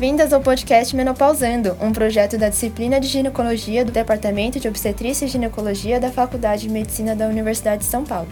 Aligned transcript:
boas-vindas 0.00 0.32
ao 0.32 0.40
podcast 0.40 0.96
Menopausando, 0.96 1.76
um 1.78 1.92
projeto 1.92 2.38
da 2.38 2.48
disciplina 2.48 2.98
de 2.98 3.06
ginecologia 3.06 3.84
do 3.84 3.92
Departamento 3.92 4.58
de 4.58 4.66
Obstetrícia 4.66 5.26
e 5.26 5.28
Ginecologia 5.28 6.00
da 6.00 6.10
Faculdade 6.10 6.62
de 6.62 6.70
Medicina 6.70 7.14
da 7.14 7.26
Universidade 7.26 7.82
de 7.82 7.84
São 7.84 8.02
Paulo. 8.02 8.28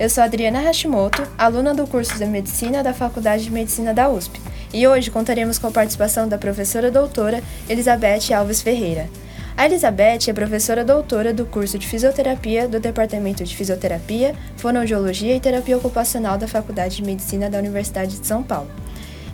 Eu 0.00 0.10
sou 0.10 0.24
Adriana 0.24 0.58
Hashimoto, 0.58 1.22
aluna 1.38 1.72
do 1.72 1.86
curso 1.86 2.18
de 2.18 2.26
Medicina 2.26 2.82
da 2.82 2.92
Faculdade 2.92 3.44
de 3.44 3.52
Medicina 3.52 3.94
da 3.94 4.10
USP, 4.10 4.40
e 4.74 4.84
hoje 4.84 5.12
contaremos 5.12 5.60
com 5.60 5.68
a 5.68 5.70
participação 5.70 6.26
da 6.26 6.36
professora 6.36 6.90
doutora 6.90 7.40
Elizabeth 7.68 8.34
Alves 8.36 8.60
Ferreira. 8.60 9.08
A 9.56 9.66
Elizabeth 9.66 10.26
é 10.26 10.32
professora 10.32 10.84
doutora 10.84 11.32
do 11.32 11.46
curso 11.46 11.78
de 11.78 11.86
Fisioterapia 11.86 12.66
do 12.66 12.80
Departamento 12.80 13.44
de 13.44 13.54
Fisioterapia, 13.54 14.34
Fonoaudiologia 14.56 15.36
e 15.36 15.40
Terapia 15.40 15.76
Ocupacional 15.76 16.36
da 16.36 16.48
Faculdade 16.48 16.96
de 16.96 17.04
Medicina 17.04 17.48
da 17.48 17.58
Universidade 17.58 18.18
de 18.18 18.26
São 18.26 18.42
Paulo. 18.42 18.68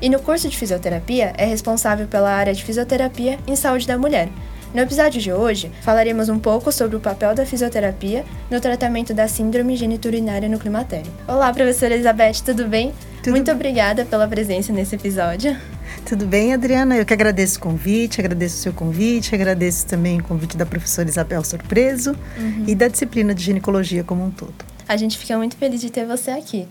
E 0.00 0.08
no 0.08 0.20
curso 0.20 0.48
de 0.48 0.56
Fisioterapia 0.56 1.32
é 1.36 1.44
responsável 1.44 2.06
pela 2.06 2.30
área 2.30 2.54
de 2.54 2.62
Fisioterapia 2.62 3.36
em 3.48 3.56
Saúde 3.56 3.84
da 3.84 3.98
Mulher. 3.98 4.28
No 4.72 4.80
episódio 4.80 5.20
de 5.20 5.32
hoje, 5.32 5.72
falaremos 5.82 6.28
um 6.28 6.38
pouco 6.38 6.70
sobre 6.70 6.96
o 6.96 7.00
papel 7.00 7.34
da 7.34 7.44
fisioterapia 7.44 8.24
no 8.50 8.60
tratamento 8.60 9.12
da 9.14 9.26
síndrome 9.26 9.74
geniturinária 9.76 10.48
no 10.48 10.58
climatério. 10.58 11.10
Olá, 11.26 11.52
professora 11.52 11.94
Elizabeth, 11.94 12.42
tudo 12.44 12.68
bem? 12.68 12.92
Tudo 13.22 13.32
Muito 13.32 13.50
obrigada 13.50 14.04
pela 14.04 14.28
presença 14.28 14.72
nesse 14.72 14.94
episódio. 14.94 15.56
Tudo 16.04 16.26
bem, 16.26 16.52
Adriana? 16.52 16.96
Eu 16.96 17.04
que 17.04 17.14
agradeço 17.14 17.58
o 17.58 17.62
convite, 17.62 18.20
agradeço 18.20 18.56
o 18.56 18.58
seu 18.58 18.72
convite, 18.72 19.34
agradeço 19.34 19.86
também 19.86 20.20
o 20.20 20.22
convite 20.22 20.56
da 20.56 20.66
professora 20.66 21.08
Isabel 21.08 21.42
Surpreso 21.42 22.14
uhum. 22.38 22.64
e 22.68 22.74
da 22.74 22.86
disciplina 22.86 23.34
de 23.34 23.42
ginecologia 23.42 24.04
como 24.04 24.24
um 24.24 24.30
todo. 24.30 24.54
A 24.86 24.96
gente 24.96 25.18
fica 25.18 25.36
muito 25.36 25.56
feliz 25.56 25.80
de 25.80 25.90
ter 25.90 26.06
você 26.06 26.30
aqui. 26.30 26.68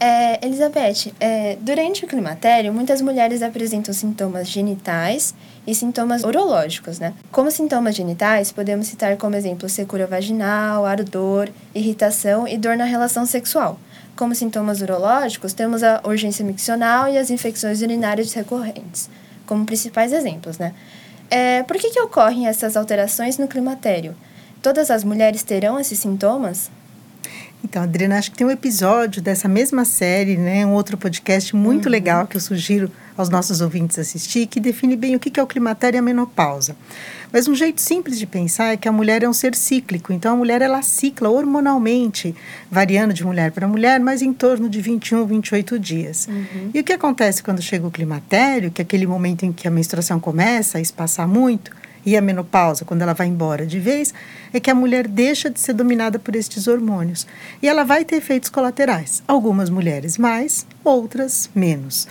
É, 0.00 0.44
Elizabeth, 0.44 1.14
é, 1.20 1.56
durante 1.60 2.04
o 2.04 2.08
climatério, 2.08 2.72
muitas 2.74 3.00
mulheres 3.00 3.42
apresentam 3.42 3.94
sintomas 3.94 4.48
genitais 4.48 5.34
e 5.66 5.74
sintomas 5.74 6.24
urológicos, 6.24 6.98
né? 6.98 7.14
Como 7.30 7.50
sintomas 7.50 7.94
genitais, 7.94 8.50
podemos 8.50 8.88
citar 8.88 9.16
como 9.16 9.36
exemplo 9.36 9.68
secura 9.68 10.06
vaginal, 10.06 10.84
ardor, 10.84 11.48
irritação 11.74 12.46
e 12.46 12.58
dor 12.58 12.76
na 12.76 12.84
relação 12.84 13.24
sexual. 13.24 13.78
Como 14.16 14.34
sintomas 14.34 14.80
urológicos, 14.80 15.52
temos 15.52 15.82
a 15.82 16.00
urgência 16.04 16.44
miccional 16.44 17.08
e 17.08 17.16
as 17.16 17.30
infecções 17.30 17.80
urinárias 17.80 18.32
recorrentes, 18.32 19.08
como 19.46 19.64
principais 19.64 20.12
exemplos, 20.12 20.58
né? 20.58 20.74
É, 21.30 21.62
por 21.62 21.76
que, 21.76 21.90
que 21.90 22.00
ocorrem 22.00 22.46
essas 22.46 22.76
alterações 22.76 23.38
no 23.38 23.48
climatério? 23.48 24.14
Todas 24.60 24.90
as 24.90 25.04
mulheres 25.04 25.42
terão 25.42 25.78
esses 25.78 25.98
sintomas? 25.98 26.70
Então, 27.64 27.82
Adriana, 27.82 28.18
acho 28.18 28.30
que 28.30 28.36
tem 28.36 28.46
um 28.46 28.50
episódio 28.50 29.22
dessa 29.22 29.48
mesma 29.48 29.86
série, 29.86 30.36
né, 30.36 30.66
um 30.66 30.74
outro 30.74 30.98
podcast 30.98 31.56
muito 31.56 31.86
uhum. 31.86 31.92
legal 31.92 32.26
que 32.26 32.36
eu 32.36 32.40
sugiro 32.40 32.92
aos 33.16 33.30
nossos 33.30 33.62
ouvintes 33.62 33.98
assistir, 33.98 34.46
que 34.46 34.60
define 34.60 34.94
bem 34.96 35.16
o 35.16 35.18
que 35.18 35.40
é 35.40 35.42
o 35.42 35.46
climatério 35.46 35.96
e 35.96 35.98
a 35.98 36.02
menopausa. 36.02 36.76
Mas 37.32 37.48
um 37.48 37.54
jeito 37.54 37.80
simples 37.80 38.18
de 38.18 38.26
pensar 38.26 38.74
é 38.74 38.76
que 38.76 38.86
a 38.86 38.92
mulher 38.92 39.22
é 39.22 39.28
um 39.28 39.32
ser 39.32 39.54
cíclico, 39.54 40.12
então 40.12 40.34
a 40.34 40.36
mulher 40.36 40.60
ela 40.60 40.82
cicla 40.82 41.30
hormonalmente, 41.30 42.34
variando 42.70 43.14
de 43.14 43.24
mulher 43.24 43.50
para 43.50 43.66
mulher, 43.66 43.98
mas 43.98 44.20
em 44.20 44.34
torno 44.34 44.68
de 44.68 44.82
21, 44.82 45.24
28 45.24 45.78
dias. 45.78 46.28
Uhum. 46.28 46.70
E 46.74 46.80
o 46.80 46.84
que 46.84 46.92
acontece 46.92 47.42
quando 47.42 47.62
chega 47.62 47.86
o 47.86 47.90
climatério, 47.90 48.70
que 48.70 48.82
é 48.82 48.84
aquele 48.84 49.06
momento 49.06 49.46
em 49.46 49.52
que 49.52 49.66
a 49.66 49.70
menstruação 49.70 50.20
começa 50.20 50.76
a 50.76 50.80
espaçar 50.82 51.26
muito, 51.26 51.70
e 52.06 52.16
a 52.16 52.20
menopausa, 52.20 52.84
quando 52.84 53.02
ela 53.02 53.14
vai 53.14 53.26
embora 53.26 53.66
de 53.66 53.78
vez, 53.80 54.12
é 54.52 54.60
que 54.60 54.70
a 54.70 54.74
mulher 54.74 55.08
deixa 55.08 55.50
de 55.50 55.58
ser 55.58 55.72
dominada 55.72 56.18
por 56.18 56.36
estes 56.36 56.66
hormônios. 56.66 57.26
E 57.62 57.68
ela 57.68 57.84
vai 57.84 58.04
ter 58.04 58.16
efeitos 58.16 58.50
colaterais. 58.50 59.22
Algumas 59.26 59.70
mulheres 59.70 60.18
mais, 60.18 60.66
outras 60.84 61.50
menos. 61.54 62.06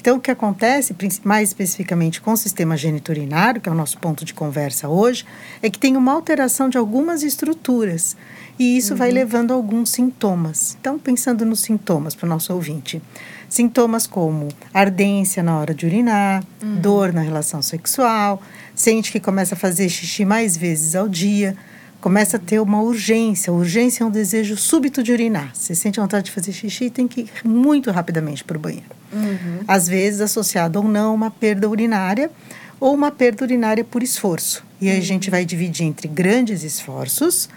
Então, 0.00 0.16
o 0.16 0.20
que 0.20 0.30
acontece, 0.30 0.94
mais 1.24 1.50
especificamente 1.50 2.20
com 2.20 2.32
o 2.32 2.36
sistema 2.36 2.76
geniturinário, 2.76 3.60
que 3.60 3.68
é 3.68 3.72
o 3.72 3.74
nosso 3.74 3.98
ponto 3.98 4.24
de 4.24 4.32
conversa 4.32 4.88
hoje, 4.88 5.24
é 5.60 5.68
que 5.68 5.78
tem 5.78 5.96
uma 5.96 6.12
alteração 6.12 6.68
de 6.68 6.78
algumas 6.78 7.22
estruturas. 7.22 8.16
E 8.58 8.76
isso 8.76 8.92
uhum. 8.92 8.98
vai 8.98 9.10
levando 9.10 9.50
a 9.50 9.54
alguns 9.54 9.90
sintomas. 9.90 10.76
Então, 10.80 10.98
pensando 10.98 11.44
nos 11.44 11.60
sintomas 11.60 12.14
para 12.14 12.26
o 12.26 12.28
nosso 12.28 12.52
ouvinte. 12.52 13.02
Sintomas 13.48 14.06
como 14.06 14.48
ardência 14.72 15.42
na 15.42 15.58
hora 15.58 15.74
de 15.74 15.86
urinar, 15.86 16.44
uhum. 16.62 16.76
dor 16.76 17.12
na 17.12 17.20
relação 17.20 17.60
sexual, 17.62 18.40
sente 18.78 19.10
que 19.10 19.18
começa 19.18 19.56
a 19.56 19.58
fazer 19.58 19.88
xixi 19.88 20.24
mais 20.24 20.56
vezes 20.56 20.94
ao 20.94 21.08
dia, 21.08 21.56
começa 22.00 22.36
a 22.36 22.40
ter 22.40 22.60
uma 22.60 22.80
urgência. 22.80 23.52
urgência 23.52 24.04
é 24.04 24.06
um 24.06 24.10
desejo 24.10 24.56
súbito 24.56 25.02
de 25.02 25.10
urinar. 25.10 25.50
Você 25.52 25.74
sente 25.74 25.98
vontade 25.98 26.26
de 26.26 26.30
fazer 26.30 26.52
xixi 26.52 26.84
e 26.84 26.90
tem 26.90 27.08
que 27.08 27.22
ir 27.22 27.30
muito 27.44 27.90
rapidamente 27.90 28.44
para 28.44 28.56
o 28.56 28.60
banheiro. 28.60 28.86
Uhum. 29.12 29.64
Às 29.66 29.88
vezes 29.88 30.20
associado 30.20 30.78
ou 30.78 30.86
não 30.86 31.12
uma 31.12 31.28
perda 31.28 31.68
urinária 31.68 32.30
ou 32.78 32.94
uma 32.94 33.10
perda 33.10 33.44
urinária 33.44 33.82
por 33.82 34.00
esforço. 34.00 34.64
E 34.80 34.88
aí 34.88 34.94
uhum. 34.94 35.02
a 35.02 35.04
gente 35.04 35.28
vai 35.28 35.44
dividir 35.44 35.84
entre 35.84 36.06
grandes 36.06 36.62
esforços, 36.62 37.48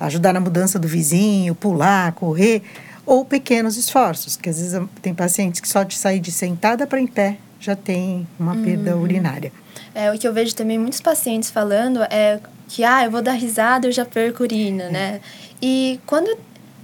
ajudar 0.00 0.32
na 0.32 0.40
mudança 0.40 0.78
do 0.78 0.88
vizinho, 0.88 1.54
pular, 1.54 2.12
correr, 2.12 2.62
ou 3.04 3.26
pequenos 3.26 3.76
esforços, 3.76 4.36
que 4.36 4.48
às 4.48 4.58
vezes 4.58 4.80
tem 5.02 5.12
pacientes 5.12 5.60
que 5.60 5.68
só 5.68 5.82
de 5.82 5.96
sair 5.96 6.18
de 6.18 6.32
sentada 6.32 6.86
para 6.86 6.98
em 6.98 7.06
pé 7.06 7.36
já 7.60 7.76
tem 7.76 8.26
uma 8.40 8.56
perda 8.56 8.96
uhum. 8.96 9.02
urinária. 9.02 9.52
É, 9.94 10.10
o 10.10 10.18
que 10.18 10.26
eu 10.26 10.32
vejo 10.32 10.54
também 10.54 10.78
muitos 10.78 11.00
pacientes 11.00 11.50
falando 11.50 12.02
é 12.04 12.40
que, 12.68 12.82
ah, 12.82 13.04
eu 13.04 13.10
vou 13.10 13.20
dar 13.20 13.32
risada, 13.32 13.86
eu 13.86 13.92
já 13.92 14.04
perco 14.04 14.42
urina, 14.42 14.88
né? 14.88 15.20
E 15.60 16.00
quando, 16.06 16.36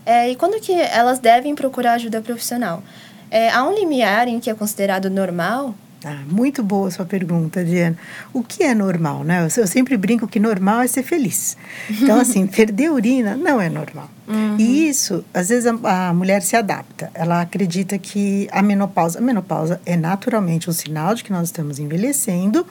é, 0.05 0.31
e 0.31 0.37
quando 0.37 0.61
que 0.61 0.73
elas 0.73 1.19
devem 1.19 1.55
procurar 1.55 1.95
ajuda 1.95 2.21
profissional? 2.21 2.83
É, 3.31 3.51
há 3.51 3.65
um 3.65 3.75
limiar 3.75 4.29
em 4.29 4.39
que 4.41 4.51
é 4.51 4.55
considerado 4.55 5.11
normal 5.11 5.75
ah, 6.05 6.23
muito 6.31 6.63
boa 6.63 6.91
sua 6.91 7.05
pergunta, 7.05 7.65
Diana. 7.65 7.97
O 8.33 8.43
que 8.43 8.63
é 8.63 8.73
normal, 8.73 9.25
né? 9.25 9.49
Eu, 9.57 9.67
sempre 9.67 9.97
brinco 9.97 10.29
que 10.29 10.39
normal 10.39 10.83
é 10.83 10.87
ser 10.87 11.03
feliz. 11.03 11.57
Então, 11.91 12.19
assim, 12.21 12.47
perder 12.47 12.91
urina 12.91 13.37
não 13.37 13.61
é 13.61 13.69
normal. 13.69 14.09
Uhum. 14.29 14.57
E 14.59 14.89
isso, 14.89 15.25
às 15.35 15.49
vezes, 15.49 15.67
a, 15.67 16.09
a, 16.09 16.15
mulher 16.15 16.43
se 16.43 16.55
adapta. 16.55 17.11
Ela 17.15 17.41
acredita 17.41 17.99
que 17.99 18.49
a 18.53 18.63
menopausa... 18.63 19.19
A 19.19 19.23
menopausa 19.23 19.81
é 19.85 19.97
naturalmente 19.97 20.71
um 20.71 20.73
sinal 20.73 21.15
de 21.15 21.25
que 21.25 21.33
nós 21.33 21.49
estamos 21.49 21.81
envelhecendo, 21.81 22.65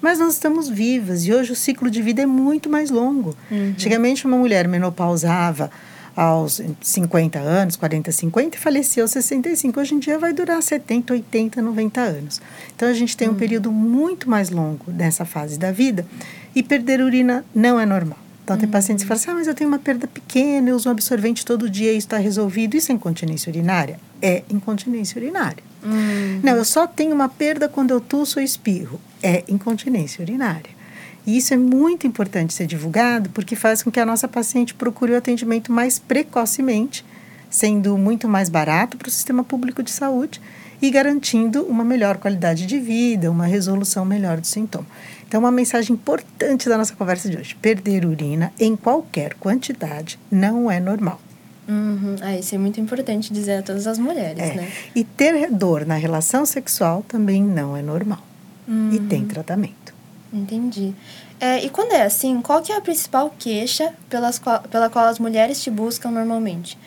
mas 0.00 0.18
nós 0.18 0.34
estamos 0.34 0.68
vivas. 0.68 1.26
E 1.26 1.34
hoje 1.34 1.52
o 1.52 1.56
ciclo 1.56 1.90
de 1.90 2.00
vida 2.00 2.22
é 2.22 2.26
muito 2.26 2.70
mais 2.70 2.90
longo. 2.90 3.36
Uhum. 3.50 3.70
Antigamente, 3.70 4.26
uma 4.26 4.38
mulher 4.38 4.66
menopausava 4.66 5.70
aos 6.20 6.60
50 6.82 7.38
anos, 7.38 7.76
40, 7.76 8.12
50 8.12 8.54
e 8.54 8.60
faleceu 8.60 9.04
aos 9.04 9.10
65. 9.10 9.80
Hoje 9.80 9.94
em 9.94 9.98
dia 9.98 10.18
vai 10.18 10.34
durar 10.34 10.62
70, 10.62 11.14
80, 11.14 11.62
90 11.62 11.98
anos. 11.98 12.42
Então 12.76 12.86
a 12.86 12.92
gente 12.92 13.16
tem 13.16 13.26
um 13.26 13.30
uhum. 13.30 13.38
período 13.38 13.72
muito 13.72 14.28
mais 14.28 14.50
longo 14.50 14.92
nessa 14.92 15.24
fase 15.24 15.58
da 15.58 15.72
vida 15.72 16.06
e 16.54 16.62
perder 16.62 17.00
urina 17.00 17.42
não 17.54 17.80
é 17.80 17.86
normal. 17.86 18.18
Então 18.44 18.54
tem 18.58 18.66
uhum. 18.66 18.70
pacientes 18.70 19.02
que 19.02 19.08
falam 19.08 19.18
assim, 19.18 19.30
ah, 19.30 19.34
mas 19.34 19.46
eu 19.46 19.54
tenho 19.54 19.68
uma 19.68 19.78
perda 19.78 20.06
pequena, 20.06 20.68
eu 20.68 20.76
uso 20.76 20.90
um 20.90 20.92
absorvente 20.92 21.42
todo 21.42 21.70
dia 21.70 21.90
e 21.90 21.96
está 21.96 22.18
resolvido. 22.18 22.76
Isso 22.76 22.92
é 22.92 22.94
incontinência 22.94 23.48
urinária? 23.48 23.98
É 24.20 24.42
incontinência 24.50 25.18
urinária. 25.18 25.64
Uhum. 25.82 26.40
Não, 26.42 26.54
eu 26.54 26.66
só 26.66 26.86
tenho 26.86 27.14
uma 27.14 27.30
perda 27.30 27.66
quando 27.66 27.92
eu 27.92 28.00
tuço 28.00 28.38
ou 28.38 28.44
espirro. 28.44 29.00
É 29.22 29.42
incontinência 29.48 30.20
urinária. 30.20 30.79
E 31.26 31.36
isso 31.36 31.52
é 31.52 31.56
muito 31.56 32.06
importante 32.06 32.54
ser 32.54 32.66
divulgado, 32.66 33.30
porque 33.30 33.54
faz 33.54 33.82
com 33.82 33.90
que 33.90 34.00
a 34.00 34.06
nossa 34.06 34.26
paciente 34.26 34.74
procure 34.74 35.12
o 35.12 35.16
atendimento 35.16 35.72
mais 35.72 35.98
precocemente, 35.98 37.04
sendo 37.50 37.96
muito 37.98 38.28
mais 38.28 38.48
barato 38.48 38.96
para 38.96 39.08
o 39.08 39.10
sistema 39.10 39.44
público 39.44 39.82
de 39.82 39.90
saúde 39.90 40.40
e 40.80 40.90
garantindo 40.90 41.62
uma 41.64 41.84
melhor 41.84 42.16
qualidade 42.16 42.66
de 42.66 42.78
vida, 42.78 43.30
uma 43.30 43.46
resolução 43.46 44.04
melhor 44.04 44.40
do 44.40 44.46
sintoma. 44.46 44.86
Então, 45.28 45.40
uma 45.40 45.52
mensagem 45.52 45.94
importante 45.94 46.68
da 46.68 46.78
nossa 46.78 46.94
conversa 46.94 47.28
de 47.28 47.36
hoje: 47.36 47.54
perder 47.54 48.04
urina 48.04 48.52
em 48.58 48.74
qualquer 48.74 49.34
quantidade 49.34 50.18
não 50.30 50.70
é 50.70 50.80
normal. 50.80 51.20
Uhum. 51.68 52.16
Ah, 52.20 52.36
isso 52.36 52.54
é 52.54 52.58
muito 52.58 52.80
importante 52.80 53.32
dizer 53.32 53.58
a 53.58 53.62
todas 53.62 53.86
as 53.86 53.98
mulheres, 53.98 54.42
é. 54.42 54.54
né? 54.54 54.72
E 54.94 55.04
ter 55.04 55.48
dor 55.52 55.86
na 55.86 55.94
relação 55.94 56.44
sexual 56.44 57.04
também 57.06 57.42
não 57.42 57.76
é 57.76 57.82
normal. 57.82 58.18
Uhum. 58.66 58.90
E 58.92 58.98
tem 58.98 59.24
tratamento. 59.24 59.99
Entendi. 60.32 60.94
É, 61.40 61.64
e 61.64 61.70
quando 61.70 61.92
é 61.92 62.02
assim, 62.02 62.40
qual 62.40 62.62
que 62.62 62.70
é 62.70 62.76
a 62.76 62.80
principal 62.80 63.34
queixa 63.38 63.92
pelas 64.08 64.38
qual, 64.38 64.60
pela 64.62 64.88
qual 64.88 65.06
as 65.06 65.18
mulheres 65.18 65.62
te 65.62 65.70
buscam 65.70 66.10
normalmente? 66.10 66.78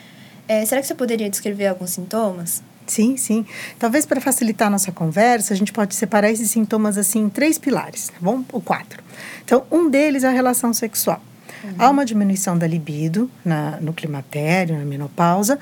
É, 0.48 0.66
será 0.66 0.82
que 0.82 0.88
você 0.88 0.96
poderia 0.96 1.30
descrever 1.30 1.68
alguns 1.68 1.92
sintomas? 1.92 2.62
Sim, 2.86 3.16
sim. 3.18 3.46
Talvez 3.80 4.06
para 4.06 4.20
facilitar 4.20 4.68
a 4.68 4.72
nossa 4.72 4.92
conversa, 4.92 5.54
a 5.54 5.58
gente 5.58 5.72
pode 5.72 5.96
separar 5.96 6.30
esses 6.30 6.52
sintomas 6.52 6.98
assim 6.98 7.20
em 7.20 7.30
três 7.30 7.58
pilares, 7.58 8.10
tá 8.10 8.18
bom? 8.20 8.44
Ou 8.52 8.62
quatro. 8.62 9.02
Então, 9.44 9.64
um 9.72 9.90
deles 9.90 10.24
é 10.24 10.28
a 10.28 10.32
relação 10.32 10.74
sexual. 10.74 11.22
Uhum. 11.64 11.76
Há 11.80 11.90
uma 11.90 12.06
diminuição 12.06 12.58
da 12.58 12.68
libido 12.68 13.32
na, 13.44 13.78
no 13.80 13.94
climatério, 13.94 14.78
na 14.78 14.84
menopausa, 14.84 15.58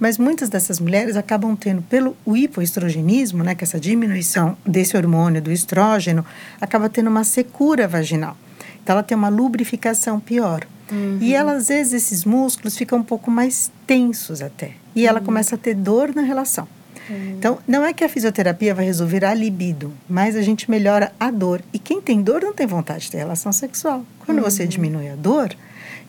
mas 0.00 0.16
muitas 0.16 0.48
dessas 0.48 0.80
mulheres 0.80 1.14
acabam 1.14 1.54
tendo, 1.54 1.82
pelo 1.82 2.16
hipoestrogenismo, 2.26 3.44
né, 3.44 3.54
que 3.54 3.62
é 3.62 3.66
essa 3.66 3.78
diminuição 3.78 4.56
desse 4.66 4.96
hormônio, 4.96 5.42
do 5.42 5.52
estrógeno, 5.52 6.24
acaba 6.58 6.88
tendo 6.88 7.10
uma 7.10 7.22
secura 7.22 7.86
vaginal. 7.86 8.36
Então, 8.82 8.94
ela 8.94 9.02
tem 9.02 9.16
uma 9.16 9.28
lubrificação 9.28 10.18
pior. 10.18 10.66
Uhum. 10.90 11.18
E 11.20 11.34
ela, 11.34 11.52
às 11.52 11.68
vezes, 11.68 11.92
esses 11.92 12.24
músculos 12.24 12.76
ficam 12.76 12.98
um 12.98 13.02
pouco 13.02 13.30
mais 13.30 13.70
tensos 13.86 14.40
até. 14.40 14.72
E 14.96 15.06
ela 15.06 15.20
uhum. 15.20 15.26
começa 15.26 15.54
a 15.54 15.58
ter 15.58 15.74
dor 15.74 16.14
na 16.14 16.22
relação. 16.22 16.66
Uhum. 17.08 17.34
Então, 17.38 17.58
não 17.68 17.84
é 17.84 17.92
que 17.92 18.02
a 18.02 18.08
fisioterapia 18.08 18.74
vai 18.74 18.86
resolver 18.86 19.24
a 19.24 19.34
libido, 19.34 19.92
mas 20.08 20.34
a 20.34 20.42
gente 20.42 20.70
melhora 20.70 21.12
a 21.20 21.30
dor. 21.30 21.60
E 21.74 21.78
quem 21.78 22.00
tem 22.00 22.22
dor 22.22 22.40
não 22.42 22.54
tem 22.54 22.66
vontade 22.66 23.04
de 23.04 23.10
ter 23.10 23.18
relação 23.18 23.52
sexual. 23.52 24.04
Quando 24.24 24.38
uhum. 24.38 24.44
você 24.44 24.66
diminui 24.66 25.10
a 25.10 25.14
dor, 25.14 25.54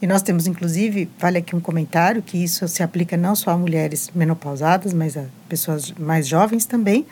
e 0.01 0.07
nós 0.07 0.23
temos, 0.23 0.47
inclusive, 0.47 1.07
vale 1.19 1.37
aqui 1.37 1.55
um 1.55 1.59
comentário, 1.59 2.23
que 2.23 2.37
isso 2.43 2.67
se 2.67 2.81
aplica 2.81 3.15
não 3.15 3.35
só 3.35 3.51
a 3.51 3.57
mulheres 3.57 4.09
menopausadas, 4.15 4.93
mas 4.93 5.15
a 5.15 5.25
pessoas 5.47 5.91
mais 5.91 6.27
jovens 6.27 6.65
também, 6.65 7.05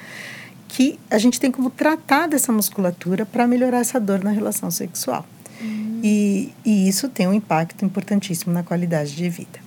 que 0.67 0.99
a 1.09 1.17
gente 1.19 1.39
tem 1.39 1.51
como 1.51 1.69
tratar 1.69 2.27
dessa 2.27 2.51
musculatura 2.51 3.25
para 3.25 3.45
melhorar 3.47 3.79
essa 3.79 3.99
dor 3.99 4.23
na 4.23 4.31
relação 4.31 4.71
sexual. 4.71 5.23
Uhum. 5.61 5.99
E, 6.03 6.53
e 6.65 6.87
isso 6.87 7.07
tem 7.09 7.27
um 7.27 7.33
impacto 7.33 7.85
importantíssimo 7.85 8.51
na 8.51 8.63
qualidade 8.63 9.15
de 9.15 9.29
vida. 9.29 9.59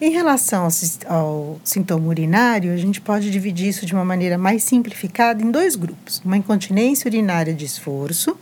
Em 0.00 0.10
relação 0.10 0.68
ao, 1.08 1.16
ao, 1.16 1.60
sintoma 1.64 2.06
urinário, 2.06 2.72
a 2.72 2.76
gente 2.76 3.00
pode 3.00 3.30
dividir 3.30 3.68
isso 3.68 3.84
de 3.84 3.94
uma 3.94 4.04
maneira 4.04 4.38
mais 4.38 4.62
simplificada 4.62 5.42
em 5.42 5.50
dois 5.50 5.74
grupos: 5.74 6.22
uma 6.24 6.36
incontinência 6.36 7.08
urinária 7.08 7.52
de 7.52 7.64
esforço, 7.64 8.36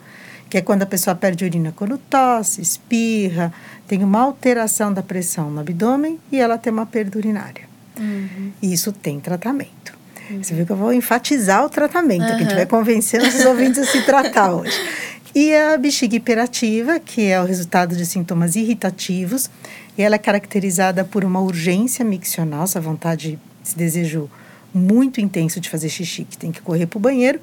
que 0.48 0.58
é 0.58 0.60
quando 0.60 0.82
a 0.82 0.86
pessoa 0.86 1.14
perde 1.14 1.44
urina 1.44 1.72
quando 1.74 1.98
tosse, 1.98 2.60
espirra, 2.60 3.52
tem 3.86 4.02
uma 4.02 4.20
alteração 4.20 4.92
da 4.92 5.02
pressão 5.02 5.50
no 5.50 5.60
abdômen 5.60 6.18
e 6.30 6.38
ela 6.38 6.56
tem 6.58 6.72
uma 6.72 6.86
perda 6.86 7.18
urinária. 7.18 7.68
Uhum. 7.98 8.52
Isso 8.62 8.92
tem 8.92 9.18
tratamento. 9.18 9.94
Uhum. 10.30 10.42
Você 10.42 10.54
viu 10.54 10.66
que 10.66 10.72
eu 10.72 10.76
vou 10.76 10.92
enfatizar 10.92 11.64
o 11.64 11.68
tratamento, 11.68 12.22
uhum. 12.22 12.28
que 12.28 12.34
a 12.34 12.38
gente 12.38 12.54
vai 12.54 12.66
convencer 12.66 13.20
os 13.20 13.44
ouvintes 13.44 13.78
a 13.80 13.86
se 13.86 14.02
tratar 14.02 14.52
hoje. 14.52 14.78
E 15.34 15.54
a 15.54 15.76
bexiga 15.76 16.16
hiperativa, 16.16 16.98
que 16.98 17.26
é 17.26 17.40
o 17.40 17.44
resultado 17.44 17.94
de 17.94 18.06
sintomas 18.06 18.56
irritativos, 18.56 19.50
e 19.98 20.02
ela 20.02 20.14
é 20.14 20.18
caracterizada 20.18 21.04
por 21.04 21.24
uma 21.24 21.40
urgência 21.40 22.04
miccional, 22.04 22.64
essa 22.64 22.80
vontade, 22.80 23.38
esse 23.64 23.76
desejo 23.76 24.30
muito 24.72 25.20
intenso 25.20 25.60
de 25.60 25.68
fazer 25.68 25.88
xixi, 25.88 26.24
que 26.24 26.36
tem 26.36 26.52
que 26.52 26.60
correr 26.60 26.86
para 26.86 26.98
o 26.98 27.00
banheiro. 27.00 27.40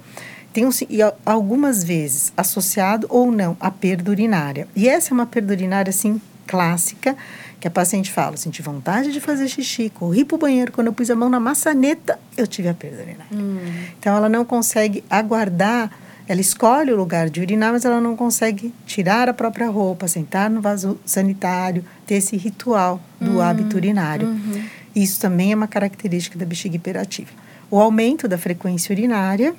Tem 0.54 0.66
um, 0.66 0.70
e 0.90 1.00
algumas 1.26 1.84
vezes 1.84 2.32
associado 2.38 3.08
ou 3.10 3.32
não 3.32 3.58
à 3.60 3.72
perda 3.72 4.12
urinária. 4.12 4.68
E 4.76 4.88
essa 4.88 5.12
é 5.12 5.14
uma 5.14 5.26
perda 5.26 5.52
urinária, 5.52 5.90
assim, 5.90 6.22
clássica, 6.48 7.18
que 7.60 7.68
a 7.68 7.72
paciente 7.72 8.12
fala, 8.12 8.38
senti 8.38 8.62
vontade 8.62 9.12
de 9.12 9.20
fazer 9.20 9.48
xixi, 9.48 9.90
corri 9.90 10.24
para 10.24 10.36
o 10.36 10.38
banheiro, 10.38 10.72
quando 10.72 10.88
eu 10.88 10.94
pus 10.94 11.10
a 11.10 11.16
mão 11.16 11.30
na 11.30 11.40
maçaneta, 11.40 12.20
eu 12.38 12.46
tive 12.46 12.70
a 12.70 12.74
perda 12.74 13.02
urinária. 13.02 13.26
Hum. 13.34 13.58
Então, 13.98 14.16
ela 14.16 14.30
não 14.30 14.46
consegue 14.46 15.04
aguardar 15.10 15.90
ela 16.28 16.40
escolhe 16.40 16.92
o 16.92 16.96
lugar 16.96 17.30
de 17.30 17.42
urinar, 17.42 17.74
mas 17.74 17.84
ela 17.84 18.00
não 18.00 18.16
consegue 18.16 18.74
tirar 18.86 19.28
a 19.28 19.34
própria 19.34 19.70
roupa, 19.70 20.08
sentar 20.08 20.50
no 20.50 20.62
vaso 20.62 20.98
sanitário, 21.06 21.84
ter 22.06 22.16
esse 22.16 22.38
ritual 22.38 23.02
do 23.20 23.32
uhum. 23.32 23.42
hábito 23.42 23.76
urinário. 23.76 24.28
Uhum. 24.28 24.64
Isso 24.96 25.20
também 25.20 25.52
é 25.52 25.56
uma 25.56 25.68
característica 25.68 26.38
da 26.38 26.46
bexiga 26.46 26.76
hiperativa. 26.76 27.32
O 27.70 27.80
aumento 27.80 28.28
da 28.28 28.38
frequência 28.38 28.94
urinária, 28.94 29.54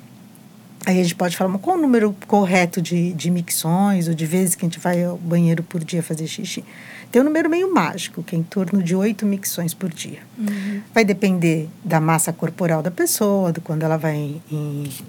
aí 0.87 1.01
a 1.01 1.03
gente 1.03 1.15
pode 1.15 1.37
falar, 1.37 1.51
mas 1.51 1.61
qual 1.61 1.77
o 1.77 1.81
número 1.81 2.15
correto 2.27 2.81
de, 2.81 3.13
de 3.13 3.31
micções 3.31 4.09
ou 4.09 4.15
de 4.15 4.27
vezes 4.27 4.55
que 4.55 4.65
a 4.65 4.69
gente 4.69 4.79
vai 4.79 5.05
ao 5.05 5.17
banheiro 5.17 5.63
por 5.63 5.83
dia 5.83 6.03
fazer 6.03 6.27
xixi? 6.27 6.65
Tem 7.11 7.23
um 7.23 7.25
número 7.25 7.49
meio 7.49 7.73
mágico, 7.73 8.23
que 8.23 8.35
é 8.35 8.39
em 8.39 8.43
torno 8.43 8.83
de 8.83 8.95
oito 8.95 9.25
micções 9.25 9.73
por 9.73 9.89
dia. 9.89 10.19
Uhum. 10.37 10.83
Vai 10.93 11.05
depender 11.05 11.69
da 11.85 12.01
massa 12.01 12.33
corporal 12.33 12.83
da 12.83 12.91
pessoa, 12.91 13.53
do 13.53 13.61
quando 13.61 13.85
ela 13.85 13.97
vai 13.97 14.43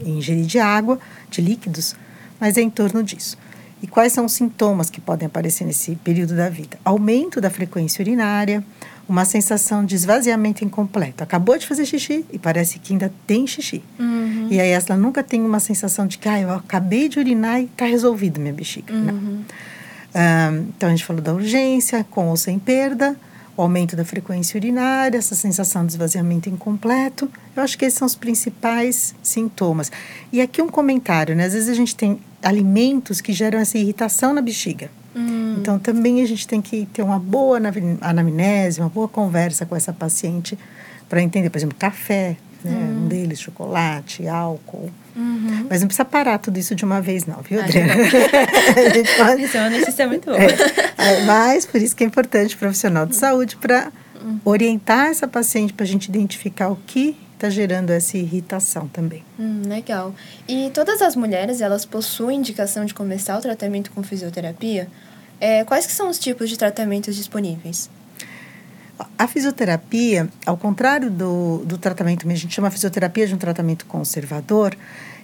ingerir 0.05 0.45
de 0.45 0.59
água, 0.59 0.99
de 1.31 1.41
líquidos, 1.41 1.95
mas 2.39 2.57
é 2.57 2.61
em 2.61 2.69
torno 2.69 3.03
disso. 3.03 3.37
E 3.81 3.87
quais 3.87 4.13
são 4.13 4.25
os 4.25 4.33
sintomas 4.33 4.89
que 4.89 5.01
podem 5.01 5.25
aparecer 5.25 5.65
nesse 5.65 5.95
período 5.97 6.35
da 6.35 6.49
vida? 6.49 6.77
Aumento 6.85 7.41
da 7.41 7.49
frequência 7.49 8.01
urinária, 8.01 8.63
uma 9.07 9.25
sensação 9.25 9.85
de 9.85 9.95
esvaziamento 9.95 10.63
incompleto. 10.63 11.23
Acabou 11.23 11.57
de 11.57 11.67
fazer 11.67 11.85
xixi 11.85 12.25
e 12.31 12.39
parece 12.39 12.79
que 12.79 12.93
ainda 12.93 13.13
tem 13.27 13.45
xixi. 13.45 13.83
Uhum. 13.99 14.47
E 14.49 14.59
aí 14.59 14.69
ela 14.69 14.97
nunca 14.97 15.23
tem 15.23 15.41
uma 15.41 15.59
sensação 15.59 16.07
de 16.07 16.17
que 16.17 16.27
ah, 16.27 16.39
eu 16.39 16.51
acabei 16.51 17.07
de 17.07 17.19
urinar 17.19 17.61
e 17.61 17.65
está 17.65 17.85
resolvido 17.85 18.39
minha 18.39 18.53
bexiga. 18.53 18.93
Uhum. 18.93 19.03
Não 19.03 19.45
então, 20.69 20.87
a 20.87 20.91
gente 20.91 21.03
falou 21.03 21.21
da 21.21 21.33
urgência, 21.33 22.05
com 22.09 22.29
ou 22.29 22.37
sem 22.37 22.57
perda, 22.57 23.17
o 23.57 23.61
aumento 23.61 23.95
da 23.95 24.05
frequência 24.05 24.57
urinária, 24.57 25.17
essa 25.17 25.35
sensação 25.35 25.85
de 25.85 25.91
esvaziamento 25.93 26.49
incompleto. 26.49 27.29
Eu 27.55 27.63
acho 27.63 27.77
que 27.77 27.85
esses 27.85 27.99
são 27.99 28.05
os 28.05 28.15
principais 28.15 29.13
sintomas. 29.21 29.91
E 30.31 30.41
aqui 30.41 30.61
um 30.61 30.69
comentário, 30.69 31.35
né? 31.35 31.45
Às 31.45 31.53
vezes 31.53 31.69
a 31.69 31.73
gente 31.73 31.95
tem 31.95 32.19
alimentos 32.41 33.19
que 33.19 33.33
geram 33.33 33.59
essa 33.59 33.77
irritação 33.77 34.33
na 34.33 34.41
bexiga. 34.41 34.89
Hum. 35.15 35.55
Então, 35.59 35.79
também 35.79 36.21
a 36.21 36.27
gente 36.27 36.47
tem 36.47 36.61
que 36.61 36.85
ter 36.87 37.01
uma 37.01 37.19
boa 37.19 37.59
anamnese, 38.01 38.79
uma 38.79 38.89
boa 38.89 39.07
conversa 39.07 39.65
com 39.65 39.75
essa 39.75 39.93
paciente 39.93 40.57
para 41.07 41.21
entender, 41.21 41.49
por 41.49 41.57
exemplo, 41.57 41.77
café, 41.77 42.35
né? 42.63 42.71
Hum. 42.71 43.03
Um 43.05 43.07
deles, 43.07 43.39
chocolate, 43.39 44.27
álcool. 44.27 44.89
Uhum. 45.15 45.67
Mas 45.69 45.81
não 45.81 45.87
precisa 45.87 46.03
parar 46.03 46.39
tudo 46.39 46.57
isso 46.57 46.75
de 46.75 46.83
uma 46.83 46.99
vez, 46.99 47.25
não, 47.25 47.41
viu, 47.41 47.61
Adriana? 47.61 47.93
pode... 49.17 49.43
Isso 49.43 49.55
é 49.55 49.61
uma 49.61 49.69
notícia 49.69 50.07
muito 50.07 50.25
boa. 50.25 50.37
É, 50.37 51.23
mas 51.25 51.65
por 51.65 51.81
isso 51.81 51.95
que 51.95 52.03
é 52.03 52.07
importante 52.07 52.55
o 52.55 52.57
profissional 52.57 53.05
de 53.05 53.15
saúde 53.15 53.55
para 53.55 53.91
uhum. 54.21 54.39
orientar 54.43 55.07
essa 55.07 55.27
paciente 55.27 55.73
para 55.73 55.83
a 55.83 55.87
gente 55.87 56.09
identificar 56.09 56.69
o 56.69 56.75
que 56.87 57.15
está 57.35 57.49
gerando 57.49 57.91
essa 57.91 58.17
irritação 58.17 58.87
também. 58.87 59.23
Hum, 59.39 59.61
legal. 59.67 60.15
E 60.47 60.71
todas 60.73 61.01
as 61.01 61.15
mulheres, 61.15 61.61
elas 61.61 61.85
possuem 61.85 62.39
indicação 62.39 62.85
de 62.85 62.93
começar 62.93 63.37
o 63.37 63.41
tratamento 63.41 63.91
com 63.91 64.01
fisioterapia? 64.01 64.87
É, 65.39 65.63
quais 65.63 65.85
que 65.85 65.91
são 65.91 66.09
os 66.09 66.17
tipos 66.17 66.49
de 66.49 66.57
tratamentos 66.57 67.15
disponíveis? 67.15 67.89
A 69.17 69.27
fisioterapia, 69.27 70.29
ao 70.45 70.55
contrário 70.55 71.11
do, 71.11 71.63
do 71.65 71.77
tratamento, 71.77 72.27
a 72.29 72.35
gente 72.35 72.53
chama 72.53 72.69
a 72.69 72.71
fisioterapia 72.71 73.27
de 73.27 73.35
um 73.35 73.37
tratamento 73.37 73.85
conservador, 73.85 74.75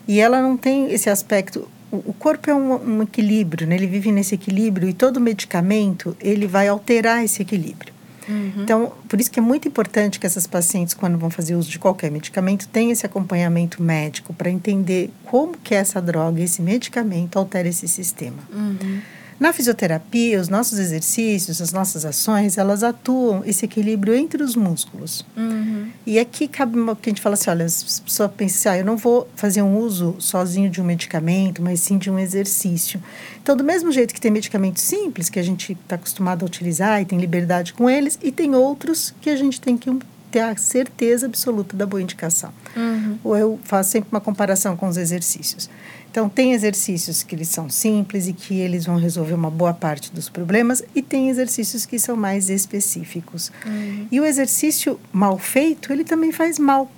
e 0.07 0.19
ela 0.19 0.41
não 0.41 0.57
tem 0.57 0.91
esse 0.91 1.09
aspecto. 1.09 1.69
O, 1.91 2.13
corpo 2.13 2.49
é 2.49 2.55
um, 2.55 2.99
um 2.99 3.03
equilíbrio, 3.03 3.67
né? 3.67 3.75
ele 3.75 3.87
vive 3.87 4.11
nesse 4.11 4.35
equilíbrio, 4.35 4.89
e 4.89 4.93
todo 4.93 5.19
medicamento 5.19 6.15
ele 6.19 6.47
vai 6.47 6.67
alterar 6.67 7.23
esse 7.23 7.41
equilíbrio. 7.41 7.93
Uhum. 8.27 8.63
Então, 8.63 8.93
por 9.07 9.19
isso 9.19 9.31
que 9.31 9.39
é 9.39 9.43
muito 9.43 9.67
importante 9.67 10.19
que 10.19 10.25
essas 10.25 10.47
pacientes, 10.47 10.93
quando 10.93 11.17
vão 11.17 11.29
fazer 11.29 11.55
uso 11.55 11.69
de 11.69 11.79
qualquer 11.79 12.11
medicamento, 12.11 12.67
tenham 12.67 12.91
esse 12.91 13.05
acompanhamento 13.05 13.81
médico 13.81 14.33
para 14.33 14.49
entender 14.49 15.09
como 15.25 15.57
que 15.57 15.73
essa 15.73 16.01
droga, 16.01 16.41
esse 16.41 16.61
medicamento 16.61 17.37
altera 17.37 17.67
esse 17.67 17.87
sistema. 17.87 18.39
Uhum. 18.53 19.01
Na 19.41 19.51
fisioterapia, 19.51 20.39
os 20.39 20.49
nossos 20.49 20.77
exercícios, 20.77 21.59
as 21.59 21.73
nossas 21.73 22.05
ações, 22.05 22.59
elas 22.59 22.83
atuam 22.83 23.41
esse 23.43 23.65
equilíbrio 23.65 24.13
entre 24.13 24.43
os 24.43 24.55
músculos. 24.55 25.25
Uhum. 25.35 25.87
E 26.05 26.19
aqui 26.19 26.47
cabe 26.47 26.79
uma, 26.79 26.95
que 26.95 27.09
a 27.09 27.11
gente 27.11 27.23
fala 27.23 27.33
assim, 27.33 27.49
olha, 27.49 27.65
a 27.65 28.03
pessoa 28.03 28.29
pensa 28.29 28.69
assim, 28.69 28.77
ah, 28.77 28.79
eu 28.81 28.85
não 28.85 28.95
vou 28.95 29.27
fazer 29.35 29.63
um 29.63 29.79
uso 29.79 30.15
sozinho 30.19 30.69
de 30.69 30.79
um 30.79 30.83
medicamento, 30.83 31.59
mas 31.59 31.79
sim 31.79 31.97
de 31.97 32.11
um 32.11 32.19
exercício. 32.19 33.01
Então, 33.41 33.57
do 33.57 33.63
mesmo 33.63 33.91
jeito 33.91 34.13
que 34.13 34.21
tem 34.21 34.29
medicamentos 34.29 34.83
simples, 34.83 35.27
que 35.27 35.39
a 35.39 35.43
gente 35.43 35.71
está 35.71 35.95
acostumado 35.95 36.43
a 36.43 36.45
utilizar 36.45 37.01
e 37.01 37.05
tem 37.05 37.17
liberdade 37.17 37.73
com 37.73 37.89
eles, 37.89 38.19
e 38.21 38.31
tem 38.31 38.53
outros 38.53 39.11
que 39.19 39.31
a 39.31 39.35
gente 39.35 39.59
tem 39.59 39.75
que 39.75 39.89
ter 40.29 40.39
a 40.39 40.55
certeza 40.55 41.25
absoluta 41.25 41.75
da 41.75 41.85
boa 41.85 42.01
indicação. 42.01 42.53
Uhum. 42.75 43.17
Ou 43.23 43.37
eu 43.37 43.59
faço 43.63 43.89
sempre 43.89 44.09
uma 44.11 44.21
comparação 44.21 44.77
com 44.77 44.87
os 44.87 44.97
exercícios. 44.97 45.69
Então, 46.11 46.27
tem 46.27 46.51
exercícios 46.51 47.23
que 47.23 47.33
eles 47.33 47.47
são 47.47 47.69
simples 47.69 48.27
e 48.27 48.33
que 48.33 48.59
eles 48.59 48.85
vão 48.85 48.97
resolver 48.97 49.33
uma 49.33 49.49
boa 49.49 49.73
parte 49.73 50.11
dos 50.11 50.27
problemas, 50.27 50.83
e 50.93 51.01
tem 51.01 51.29
exercícios 51.29 51.85
que 51.85 51.97
são 51.97 52.17
mais 52.17 52.49
específicos. 52.49 53.49
Uhum. 53.65 54.07
E 54.11 54.19
o 54.19 54.25
exercício 54.25 54.99
mal 55.13 55.39
feito, 55.39 55.93
ele 55.93 56.03
também 56.03 56.33
faz 56.33 56.59
mal. 56.59 56.91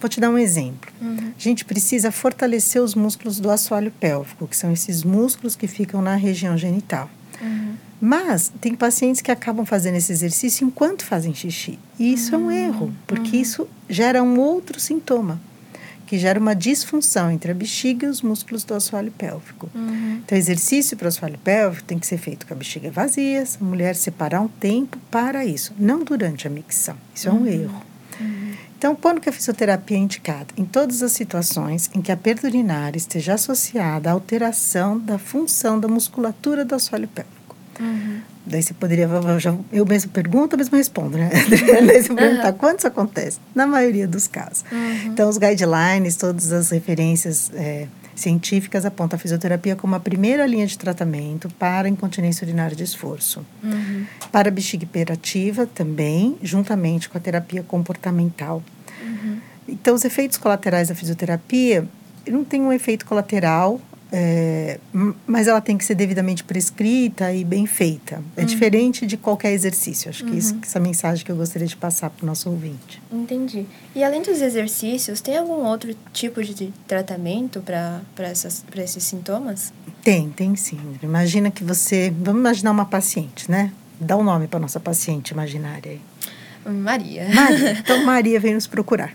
Vou 0.00 0.08
te 0.08 0.20
dar 0.20 0.30
um 0.30 0.38
exemplo. 0.38 0.90
Uhum. 1.02 1.32
A 1.36 1.42
gente 1.42 1.64
precisa 1.64 2.12
fortalecer 2.12 2.80
os 2.80 2.94
músculos 2.94 3.40
do 3.40 3.50
assoalho 3.50 3.90
pélvico, 3.90 4.46
que 4.46 4.56
são 4.56 4.72
esses 4.72 5.02
músculos 5.02 5.56
que 5.56 5.66
ficam 5.66 6.00
na 6.00 6.14
região 6.14 6.56
genital. 6.56 7.10
Uhum. 7.42 7.74
Mas 8.00 8.52
tem 8.60 8.76
pacientes 8.76 9.20
que 9.20 9.32
acabam 9.32 9.66
fazendo 9.66 9.96
esse 9.96 10.12
exercício 10.12 10.64
enquanto 10.64 11.04
fazem 11.04 11.34
xixi. 11.34 11.76
E 11.98 12.12
isso 12.12 12.36
é 12.36 12.38
um 12.38 12.50
erro, 12.52 12.94
porque 13.04 13.36
uhum. 13.36 13.42
isso 13.42 13.68
gera 13.88 14.22
um 14.22 14.38
outro 14.38 14.78
sintoma 14.78 15.40
que 16.10 16.18
gera 16.18 16.40
uma 16.40 16.56
disfunção 16.56 17.30
entre 17.30 17.52
a 17.52 17.54
bexiga 17.54 18.04
e 18.04 18.10
os 18.10 18.20
músculos 18.20 18.64
do 18.64 18.74
assoalho 18.74 19.12
pélvico. 19.12 19.70
Uhum. 19.72 20.20
Então, 20.24 20.36
exercício 20.36 20.96
para 20.96 21.04
o 21.04 21.08
assoalho 21.08 21.38
pélvico 21.38 21.84
tem 21.84 22.00
que 22.00 22.06
ser 22.08 22.18
feito 22.18 22.48
com 22.48 22.52
a 22.52 22.56
bexiga 22.56 22.90
vazia, 22.90 23.44
a 23.44 23.64
mulher 23.64 23.94
separar 23.94 24.40
um 24.40 24.48
tempo 24.48 24.98
para 25.08 25.44
isso, 25.44 25.72
não 25.78 26.02
durante 26.02 26.48
a 26.48 26.50
micção. 26.50 26.96
Isso 27.14 27.30
uhum. 27.30 27.36
é 27.36 27.38
um 27.38 27.42
uhum. 27.42 27.62
erro. 27.62 27.82
Uhum. 28.18 28.52
Então, 28.76 28.96
quando 28.96 29.20
que 29.20 29.28
a 29.28 29.32
fisioterapia 29.32 29.96
é 29.96 30.00
indicada? 30.00 30.48
Em 30.56 30.64
todas 30.64 31.00
as 31.00 31.12
situações 31.12 31.88
em 31.94 32.02
que 32.02 32.10
a 32.10 32.16
perda 32.16 32.48
urinária 32.48 32.98
esteja 32.98 33.34
associada 33.34 34.10
à 34.10 34.12
alteração 34.12 34.98
da 34.98 35.16
função 35.16 35.78
da 35.78 35.86
musculatura 35.86 36.64
do 36.64 36.74
assoalho 36.74 37.06
pélvico. 37.06 37.54
Uhum. 37.78 38.19
Daí 38.50 38.62
você 38.62 38.74
poderia, 38.74 39.08
eu 39.72 39.86
mesmo 39.86 40.10
pergunto, 40.10 40.54
eu 40.54 40.58
mesmo 40.58 40.76
respondo, 40.76 41.16
né? 41.16 41.30
Daí 41.86 42.02
você 42.02 42.12
perguntar 42.12 42.52
quando 42.54 42.78
isso 42.78 42.86
acontece? 42.86 43.38
Na 43.54 43.66
maioria 43.66 44.08
dos 44.08 44.26
casos. 44.26 44.64
Uhum. 44.70 45.06
Então, 45.06 45.28
os 45.28 45.38
guidelines, 45.38 46.16
todas 46.16 46.50
as 46.50 46.70
referências 46.70 47.50
é, 47.54 47.86
científicas 48.14 48.84
apontam 48.84 49.16
a 49.16 49.20
fisioterapia 49.20 49.76
como 49.76 49.94
a 49.94 50.00
primeira 50.00 50.44
linha 50.46 50.66
de 50.66 50.76
tratamento 50.76 51.48
para 51.58 51.88
incontinência 51.88 52.44
urinária 52.44 52.74
de 52.74 52.82
esforço. 52.82 53.46
Uhum. 53.62 54.04
Para 54.32 54.50
bexiga 54.50 54.84
hiperativa 54.84 55.66
também, 55.66 56.36
juntamente 56.42 57.08
com 57.08 57.16
a 57.16 57.20
terapia 57.20 57.62
comportamental. 57.62 58.62
Uhum. 59.00 59.38
Então, 59.68 59.94
os 59.94 60.04
efeitos 60.04 60.36
colaterais 60.36 60.88
da 60.88 60.94
fisioterapia 60.94 61.86
não 62.28 62.44
tem 62.44 62.60
um 62.60 62.72
efeito 62.72 63.06
colateral, 63.06 63.80
é, 64.12 64.80
mas 65.26 65.46
ela 65.46 65.60
tem 65.60 65.78
que 65.78 65.84
ser 65.84 65.94
devidamente 65.94 66.42
prescrita 66.42 67.32
e 67.32 67.44
bem 67.44 67.66
feita. 67.66 68.22
É 68.36 68.40
uhum. 68.40 68.46
diferente 68.46 69.06
de 69.06 69.16
qualquer 69.16 69.52
exercício. 69.52 70.10
Acho 70.10 70.24
que, 70.24 70.36
isso, 70.36 70.54
uhum. 70.54 70.60
essa 70.62 70.80
mensagem 70.80 71.24
que 71.24 71.30
eu 71.30 71.36
gostaria 71.36 71.66
de 71.66 71.76
passar 71.76 72.10
para 72.10 72.24
o 72.24 72.26
nosso 72.26 72.50
ouvinte. 72.50 73.00
Entendi. 73.12 73.66
E 73.94 74.02
além 74.02 74.20
dos 74.22 74.40
exercícios, 74.40 75.20
tem 75.20 75.36
algum 75.36 75.64
outro 75.64 75.94
tipo 76.12 76.42
de 76.42 76.72
tratamento 76.88 77.60
para 77.60 78.30
esses 78.30 79.04
sintomas? 79.04 79.72
Tem, 80.02 80.28
tem 80.30 80.56
sim. 80.56 80.80
Imagina 81.02 81.50
que 81.50 81.62
você. 81.62 82.12
Vamos 82.18 82.40
imaginar 82.40 82.72
uma 82.72 82.86
paciente, 82.86 83.50
né? 83.50 83.72
Dá 84.00 84.16
um 84.16 84.24
nome 84.24 84.48
para 84.48 84.58
nossa 84.58 84.80
paciente 84.80 85.30
imaginária 85.30 85.92
aí. 85.92 86.00
Maria. 86.72 87.28
Maria. 87.32 87.76
Então, 87.80 88.04
Maria 88.04 88.40
vem 88.40 88.54
nos 88.54 88.66
procurar. 88.66 89.14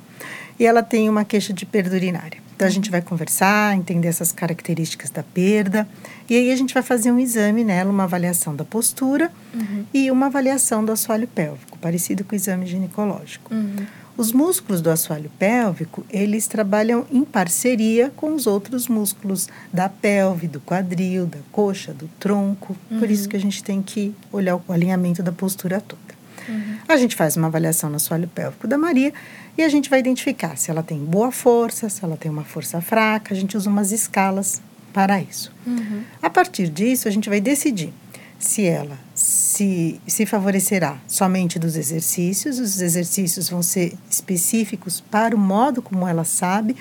E 0.59 0.65
ela 0.65 0.81
tem 0.81 1.09
uma 1.09 1.25
queixa 1.25 1.51
de 1.51 1.65
perda 1.65 1.95
urinária. 1.95 2.44
Então 2.55 2.67
a 2.67 2.71
gente 2.71 2.89
vai 2.89 3.01
conversar, 3.01 3.75
entender 3.75 4.07
essas 4.07 4.31
características 4.31 5.09
da 5.09 5.21
perda. 5.21 5.87
E 6.29 6.35
aí 6.35 6.51
a 6.51 6.55
gente 6.55 6.73
vai 6.73 6.81
fazer 6.81 7.11
um 7.11 7.19
exame 7.19 7.63
nela, 7.63 7.91
uma 7.91 8.05
avaliação 8.05 8.55
da 8.55 8.63
postura 8.63 9.29
uhum. 9.53 9.85
e 9.93 10.09
uma 10.09 10.27
avaliação 10.27 10.83
do 10.83 10.91
assoalho 10.91 11.27
pélvico, 11.27 11.77
parecido 11.79 12.23
com 12.23 12.33
o 12.33 12.35
exame 12.35 12.65
ginecológico. 12.65 13.53
Uhum. 13.53 13.85
Os 14.17 14.31
músculos 14.31 14.81
do 14.81 14.89
assoalho 14.89 15.29
pélvico, 15.37 16.05
eles 16.09 16.47
trabalham 16.47 17.05
em 17.11 17.25
parceria 17.25 18.09
com 18.15 18.33
os 18.33 18.47
outros 18.47 18.87
músculos 18.87 19.49
da 19.73 19.89
pelve, 19.89 20.47
do 20.47 20.61
quadril, 20.61 21.25
da 21.25 21.39
coxa, 21.51 21.93
do 21.93 22.07
tronco. 22.17 22.77
Uhum. 22.89 22.99
Por 22.99 23.11
isso 23.11 23.27
que 23.27 23.35
a 23.35 23.39
gente 23.39 23.61
tem 23.61 23.81
que 23.81 24.15
olhar 24.31 24.55
o 24.55 24.63
alinhamento 24.71 25.21
da 25.21 25.33
postura 25.33 25.81
toda. 25.81 26.04
Uhum. 26.47 26.77
A 26.87 26.97
gente 26.97 27.15
faz 27.15 27.35
uma 27.35 27.47
avaliação 27.47 27.89
no 27.89 27.95
assoalho 27.95 28.27
pélvico 28.27 28.67
da 28.67 28.77
Maria 28.77 29.13
e 29.57 29.63
a 29.63 29.69
gente 29.69 29.89
vai 29.89 29.99
identificar 29.99 30.57
se 30.57 30.69
ela 30.71 30.83
tem 30.83 30.97
boa 30.97 31.31
força, 31.31 31.89
se 31.89 32.03
ela 32.03 32.17
tem 32.17 32.31
uma 32.31 32.43
força 32.43 32.81
fraca. 32.81 33.33
A 33.33 33.37
gente 33.37 33.55
usa 33.55 33.69
umas 33.69 33.91
escalas 33.91 34.61
para 34.93 35.21
isso. 35.21 35.51
Uhum. 35.65 36.03
A 36.21 36.29
partir 36.29 36.69
disso, 36.69 37.07
a 37.07 37.11
gente 37.11 37.29
vai 37.29 37.41
decidir 37.41 37.93
se 38.39 38.65
ela 38.65 38.97
se, 39.13 39.99
se 40.05 40.25
favorecerá 40.25 40.97
somente 41.07 41.57
dos 41.57 41.75
exercícios, 41.75 42.59
os 42.59 42.81
exercícios 42.81 43.49
vão 43.49 43.63
ser 43.63 43.93
específicos 44.09 45.01
para 45.01 45.35
o 45.35 45.39
modo 45.39 45.81
como 45.81 46.07
ela 46.07 46.23
sabe. 46.23 46.75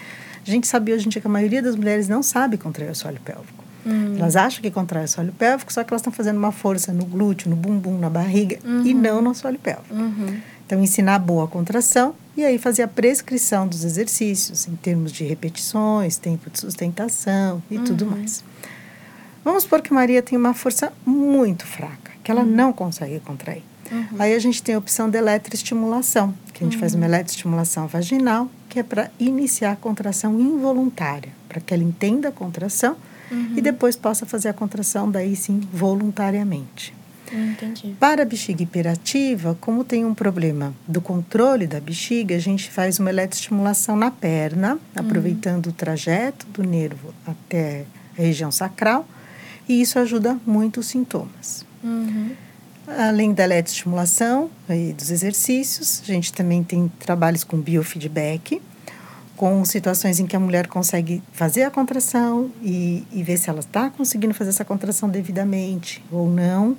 A 0.46 0.50
gente 0.50 0.66
sabe 0.66 0.92
hoje 0.92 1.06
em 1.06 1.08
dia 1.08 1.20
que 1.20 1.26
a 1.26 1.30
maioria 1.30 1.62
das 1.62 1.74
mulheres 1.74 2.08
não 2.08 2.22
sabe 2.22 2.58
contrair 2.58 2.88
o 2.88 2.92
assoalho 2.92 3.20
pélvico. 3.24 3.63
Uhum. 3.84 4.16
Elas 4.16 4.36
acham 4.36 4.62
que 4.62 4.70
contrai 4.70 5.02
o 5.02 5.04
assoalho 5.04 5.32
pélvico, 5.32 5.72
só 5.72 5.84
que 5.84 5.92
elas 5.92 6.00
estão 6.00 6.12
fazendo 6.12 6.38
uma 6.38 6.52
força 6.52 6.92
no 6.92 7.04
glúteo, 7.04 7.50
no 7.50 7.56
bumbum, 7.56 7.98
na 7.98 8.08
barriga 8.08 8.58
uhum. 8.64 8.86
e 8.86 8.94
não 8.94 9.20
no 9.20 9.30
assoalho 9.30 9.58
pélvico. 9.58 9.94
Uhum. 9.94 10.40
Então, 10.66 10.82
ensinar 10.82 11.18
boa 11.18 11.46
contração 11.46 12.14
e 12.36 12.44
aí 12.44 12.58
fazer 12.58 12.82
a 12.82 12.88
prescrição 12.88 13.68
dos 13.68 13.84
exercícios 13.84 14.66
em 14.66 14.74
termos 14.76 15.12
de 15.12 15.22
repetições, 15.22 16.16
tempo 16.16 16.48
de 16.48 16.58
sustentação 16.58 17.62
e 17.70 17.76
uhum. 17.76 17.84
tudo 17.84 18.06
mais. 18.06 18.42
Vamos 19.44 19.64
supor 19.64 19.82
que 19.82 19.92
Maria 19.92 20.22
tem 20.22 20.38
uma 20.38 20.54
força 20.54 20.90
muito 21.04 21.66
fraca, 21.66 22.12
que 22.22 22.30
ela 22.30 22.40
uhum. 22.40 22.50
não 22.50 22.72
consegue 22.72 23.20
contrair. 23.20 23.62
Uhum. 23.92 24.06
Aí 24.18 24.34
a 24.34 24.38
gente 24.38 24.62
tem 24.62 24.74
a 24.74 24.78
opção 24.78 25.10
de 25.10 25.18
eletroestimulação, 25.18 26.34
que 26.54 26.64
a 26.64 26.66
gente 26.66 26.78
faz 26.78 26.94
uma 26.94 27.06
uhum. 27.06 27.12
eletroestimulação 27.12 27.86
vaginal, 27.86 28.48
que 28.68 28.78
é 28.78 28.82
para 28.82 29.10
iniciar 29.20 29.72
a 29.72 29.76
contração 29.76 30.40
involuntária, 30.40 31.30
para 31.46 31.60
que 31.60 31.74
ela 31.74 31.82
entenda 31.82 32.28
a 32.28 32.32
contração 32.32 32.96
e 33.30 33.34
uhum. 33.34 33.54
depois 33.62 33.96
possa 33.96 34.26
fazer 34.26 34.48
a 34.48 34.52
contração 34.52 35.10
daí 35.10 35.34
sim 35.34 35.60
voluntariamente. 35.72 36.94
Entendi. 37.32 37.96
Para 37.98 38.22
a 38.22 38.24
bexiga 38.24 38.62
hiperativa, 38.62 39.56
como 39.60 39.82
tem 39.82 40.04
um 40.04 40.14
problema 40.14 40.74
do 40.86 41.00
controle 41.00 41.66
da 41.66 41.80
bexiga, 41.80 42.36
a 42.36 42.38
gente 42.38 42.70
faz 42.70 42.98
uma 42.98 43.10
eletroestimulação 43.10 43.96
na 43.96 44.10
perna, 44.10 44.74
uhum. 44.74 44.78
aproveitando 44.94 45.68
o 45.68 45.72
trajeto 45.72 46.46
do 46.52 46.62
nervo 46.62 47.12
até 47.26 47.84
a 48.16 48.22
região 48.22 48.52
sacral, 48.52 49.06
e 49.68 49.80
isso 49.80 49.98
ajuda 49.98 50.38
muito 50.46 50.80
os 50.80 50.86
sintomas. 50.86 51.66
Uhum. 51.82 52.32
Além 52.86 53.32
da 53.32 53.44
eletroestimulação 53.44 54.50
e 54.68 54.92
dos 54.92 55.10
exercícios, 55.10 56.02
a 56.02 56.06
gente 56.06 56.32
também 56.32 56.62
tem 56.62 56.92
trabalhos 56.98 57.42
com 57.42 57.56
biofeedback, 57.56 58.60
com 59.36 59.64
situações 59.64 60.20
em 60.20 60.26
que 60.26 60.36
a 60.36 60.40
mulher 60.40 60.66
consegue 60.66 61.22
fazer 61.32 61.64
a 61.64 61.70
contração 61.70 62.50
e, 62.62 63.04
e 63.12 63.22
ver 63.22 63.36
se 63.36 63.50
ela 63.50 63.60
está 63.60 63.90
conseguindo 63.90 64.32
fazer 64.32 64.50
essa 64.50 64.64
contração 64.64 65.08
devidamente 65.08 66.04
ou 66.10 66.28
não, 66.28 66.76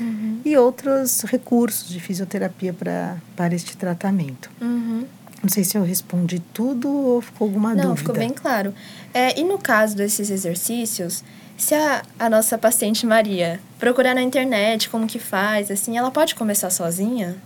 uhum. 0.00 0.40
e 0.44 0.56
outros 0.56 1.22
recursos 1.22 1.88
de 1.88 2.00
fisioterapia 2.00 2.72
pra, 2.72 3.16
para 3.36 3.54
este 3.54 3.76
tratamento. 3.76 4.50
Uhum. 4.60 5.06
Não 5.42 5.48
sei 5.48 5.64
se 5.64 5.76
eu 5.76 5.84
respondi 5.84 6.40
tudo 6.52 6.88
ou 6.88 7.20
ficou 7.20 7.46
alguma 7.46 7.70
Não, 7.70 7.74
dúvida. 7.74 7.88
Não, 7.88 7.96
ficou 7.96 8.14
bem 8.14 8.30
claro. 8.30 8.72
É, 9.12 9.38
e 9.38 9.42
no 9.42 9.58
caso 9.58 9.96
desses 9.96 10.30
exercícios, 10.30 11.24
se 11.56 11.74
a, 11.74 12.02
a 12.18 12.30
nossa 12.30 12.56
paciente 12.56 13.04
Maria 13.04 13.60
procurar 13.78 14.14
na 14.14 14.22
internet 14.22 14.88
como 14.88 15.06
que 15.06 15.18
faz, 15.18 15.70
assim, 15.70 15.96
ela 15.96 16.10
pode 16.10 16.34
começar 16.34 16.70
sozinha? 16.70 17.36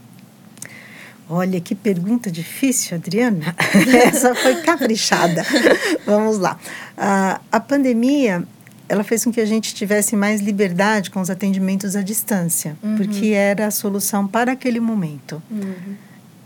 Olha, 1.29 1.61
que 1.61 1.75
pergunta 1.75 2.31
difícil, 2.31 2.97
Adriana. 2.97 3.55
Essa 4.07 4.35
foi 4.35 4.57
caprichada. 4.63 5.45
Vamos 6.07 6.39
lá. 6.39 6.59
A, 6.97 7.41
a 7.51 7.61
pandemia 7.61 8.47
ela 8.89 9.03
fez 9.03 9.25
com 9.25 9.33
que 9.33 9.41
a 9.41 9.45
gente 9.45 9.75
tivesse 9.75 10.15
mais 10.17 10.41
liberdade 10.41 11.11
com 11.11 11.21
os 11.21 11.29
atendimentos 11.29 11.97
à 11.97 12.03
distância, 12.03 12.77
uhum. 12.83 12.97
porque 12.97 13.31
era 13.31 13.67
a 13.67 13.71
solução 13.71 14.27
para 14.27 14.53
aquele 14.53 14.79
momento. 14.79 15.43
Uhum. 15.51 15.97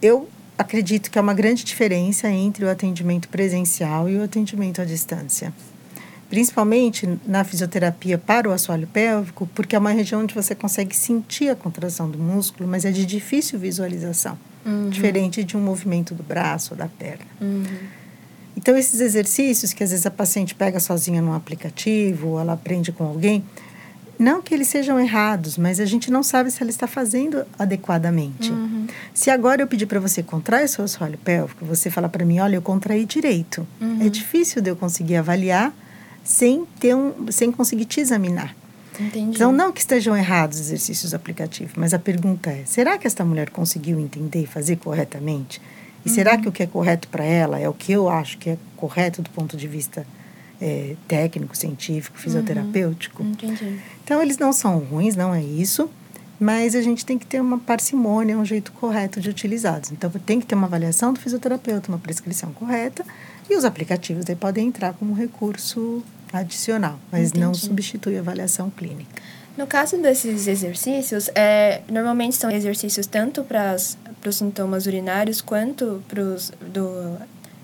Eu 0.00 0.28
acredito 0.56 1.10
que 1.10 1.18
há 1.18 1.22
uma 1.22 1.34
grande 1.34 1.64
diferença 1.64 2.30
entre 2.30 2.64
o 2.64 2.70
atendimento 2.70 3.28
presencial 3.28 4.08
e 4.08 4.16
o 4.16 4.22
atendimento 4.22 4.80
à 4.80 4.84
distância. 4.84 5.52
Principalmente 6.30 7.08
na 7.26 7.44
fisioterapia 7.44 8.16
para 8.16 8.48
o 8.48 8.52
assoalho 8.52 8.86
pélvico, 8.86 9.48
porque 9.54 9.74
é 9.74 9.78
uma 9.78 9.90
região 9.90 10.22
onde 10.22 10.34
você 10.34 10.54
consegue 10.54 10.96
sentir 10.96 11.50
a 11.50 11.56
contração 11.56 12.08
do 12.08 12.18
músculo, 12.18 12.68
mas 12.68 12.84
é 12.84 12.90
de 12.90 13.04
difícil 13.04 13.58
visualização, 13.58 14.38
uhum. 14.64 14.90
diferente 14.90 15.44
de 15.44 15.56
um 15.56 15.60
movimento 15.60 16.14
do 16.14 16.22
braço 16.22 16.74
ou 16.74 16.78
da 16.78 16.86
perna. 16.86 17.26
Uhum. 17.40 17.64
Então, 18.56 18.76
esses 18.76 19.00
exercícios 19.00 19.72
que 19.72 19.82
às 19.82 19.90
vezes 19.90 20.04
a 20.06 20.10
paciente 20.10 20.54
pega 20.54 20.80
sozinha 20.80 21.22
num 21.22 21.32
aplicativo, 21.32 22.28
ou 22.28 22.40
ela 22.40 22.52
aprende 22.52 22.92
com 22.92 23.04
alguém, 23.04 23.44
não 24.18 24.42
que 24.42 24.52
eles 24.52 24.68
sejam 24.68 25.00
errados, 25.00 25.56
mas 25.56 25.80
a 25.80 25.86
gente 25.86 26.10
não 26.10 26.22
sabe 26.22 26.50
se 26.50 26.62
ela 26.62 26.70
está 26.70 26.86
fazendo 26.86 27.42
adequadamente. 27.58 28.52
Uhum. 28.52 28.86
Se 29.14 29.30
agora 29.30 29.62
eu 29.62 29.66
pedir 29.66 29.86
para 29.86 29.98
você 29.98 30.22
contrair 30.22 30.68
seu 30.68 30.84
assoalho 30.84 31.16
pélvico, 31.16 31.64
você 31.64 31.90
fala 31.90 32.06
para 32.06 32.22
mim, 32.22 32.38
olha, 32.38 32.56
eu 32.56 32.60
contraí 32.60 33.06
direito. 33.06 33.66
Uhum. 33.80 34.04
É 34.04 34.10
difícil 34.10 34.60
de 34.60 34.68
eu 34.68 34.76
conseguir 34.76 35.16
avaliar 35.16 35.72
sem, 36.22 36.66
ter 36.78 36.94
um, 36.94 37.32
sem 37.32 37.50
conseguir 37.50 37.86
te 37.86 37.98
examinar. 37.98 38.54
Entendi. 39.00 39.36
Então, 39.36 39.50
não 39.50 39.72
que 39.72 39.80
estejam 39.80 40.16
errados 40.16 40.58
os 40.58 40.66
exercícios 40.66 41.14
aplicativos, 41.14 41.72
mas 41.76 41.94
a 41.94 41.98
pergunta 41.98 42.50
é, 42.50 42.62
será 42.66 42.98
que 42.98 43.06
esta 43.06 43.24
mulher 43.24 43.50
conseguiu 43.50 43.98
entender 43.98 44.42
e 44.42 44.46
fazer 44.46 44.76
corretamente? 44.76 45.60
E 46.04 46.08
uhum. 46.08 46.14
será 46.14 46.36
que 46.36 46.48
o 46.48 46.52
que 46.52 46.62
é 46.62 46.66
correto 46.66 47.08
para 47.08 47.24
ela 47.24 47.58
é 47.58 47.68
o 47.68 47.72
que 47.72 47.92
eu 47.92 48.08
acho 48.08 48.38
que 48.38 48.50
é 48.50 48.58
correto 48.76 49.22
do 49.22 49.30
ponto 49.30 49.56
de 49.56 49.66
vista 49.66 50.06
é, 50.60 50.94
técnico, 51.08 51.56
científico, 51.56 52.16
uhum. 52.16 52.22
fisioterapêutico? 52.22 53.22
Uhum. 53.22 53.30
Entendi. 53.32 53.80
Então, 54.04 54.22
eles 54.22 54.38
não 54.38 54.52
são 54.52 54.78
ruins, 54.78 55.16
não 55.16 55.34
é 55.34 55.42
isso. 55.42 55.88
Mas 56.38 56.74
a 56.74 56.80
gente 56.80 57.04
tem 57.04 57.18
que 57.18 57.26
ter 57.26 57.38
uma 57.38 57.58
parcimônia, 57.58 58.38
um 58.38 58.46
jeito 58.46 58.72
correto 58.72 59.20
de 59.20 59.28
utilizá-los. 59.28 59.92
Então, 59.92 60.10
tem 60.24 60.40
que 60.40 60.46
ter 60.46 60.54
uma 60.54 60.66
avaliação 60.66 61.12
do 61.12 61.20
fisioterapeuta, 61.20 61.90
uma 61.90 61.98
prescrição 61.98 62.50
correta. 62.54 63.04
E 63.48 63.54
os 63.54 63.64
aplicativos 63.64 64.24
aí 64.26 64.34
podem 64.34 64.68
entrar 64.68 64.94
como 64.94 65.12
recurso 65.12 66.02
adicional, 66.32 66.98
mas 67.10 67.28
Entendi. 67.28 67.44
não 67.44 67.54
substitui 67.54 68.16
a 68.16 68.20
avaliação 68.20 68.70
clínica. 68.70 69.22
No 69.56 69.66
caso 69.66 69.98
desses 69.98 70.46
exercícios, 70.46 71.28
é, 71.34 71.82
normalmente 71.90 72.36
são 72.36 72.50
exercícios 72.50 73.06
tanto 73.06 73.42
para 73.42 73.74
os 73.74 74.36
sintomas 74.36 74.86
urinários 74.86 75.40
quanto 75.40 76.02
para 76.08 76.22
os 76.22 76.52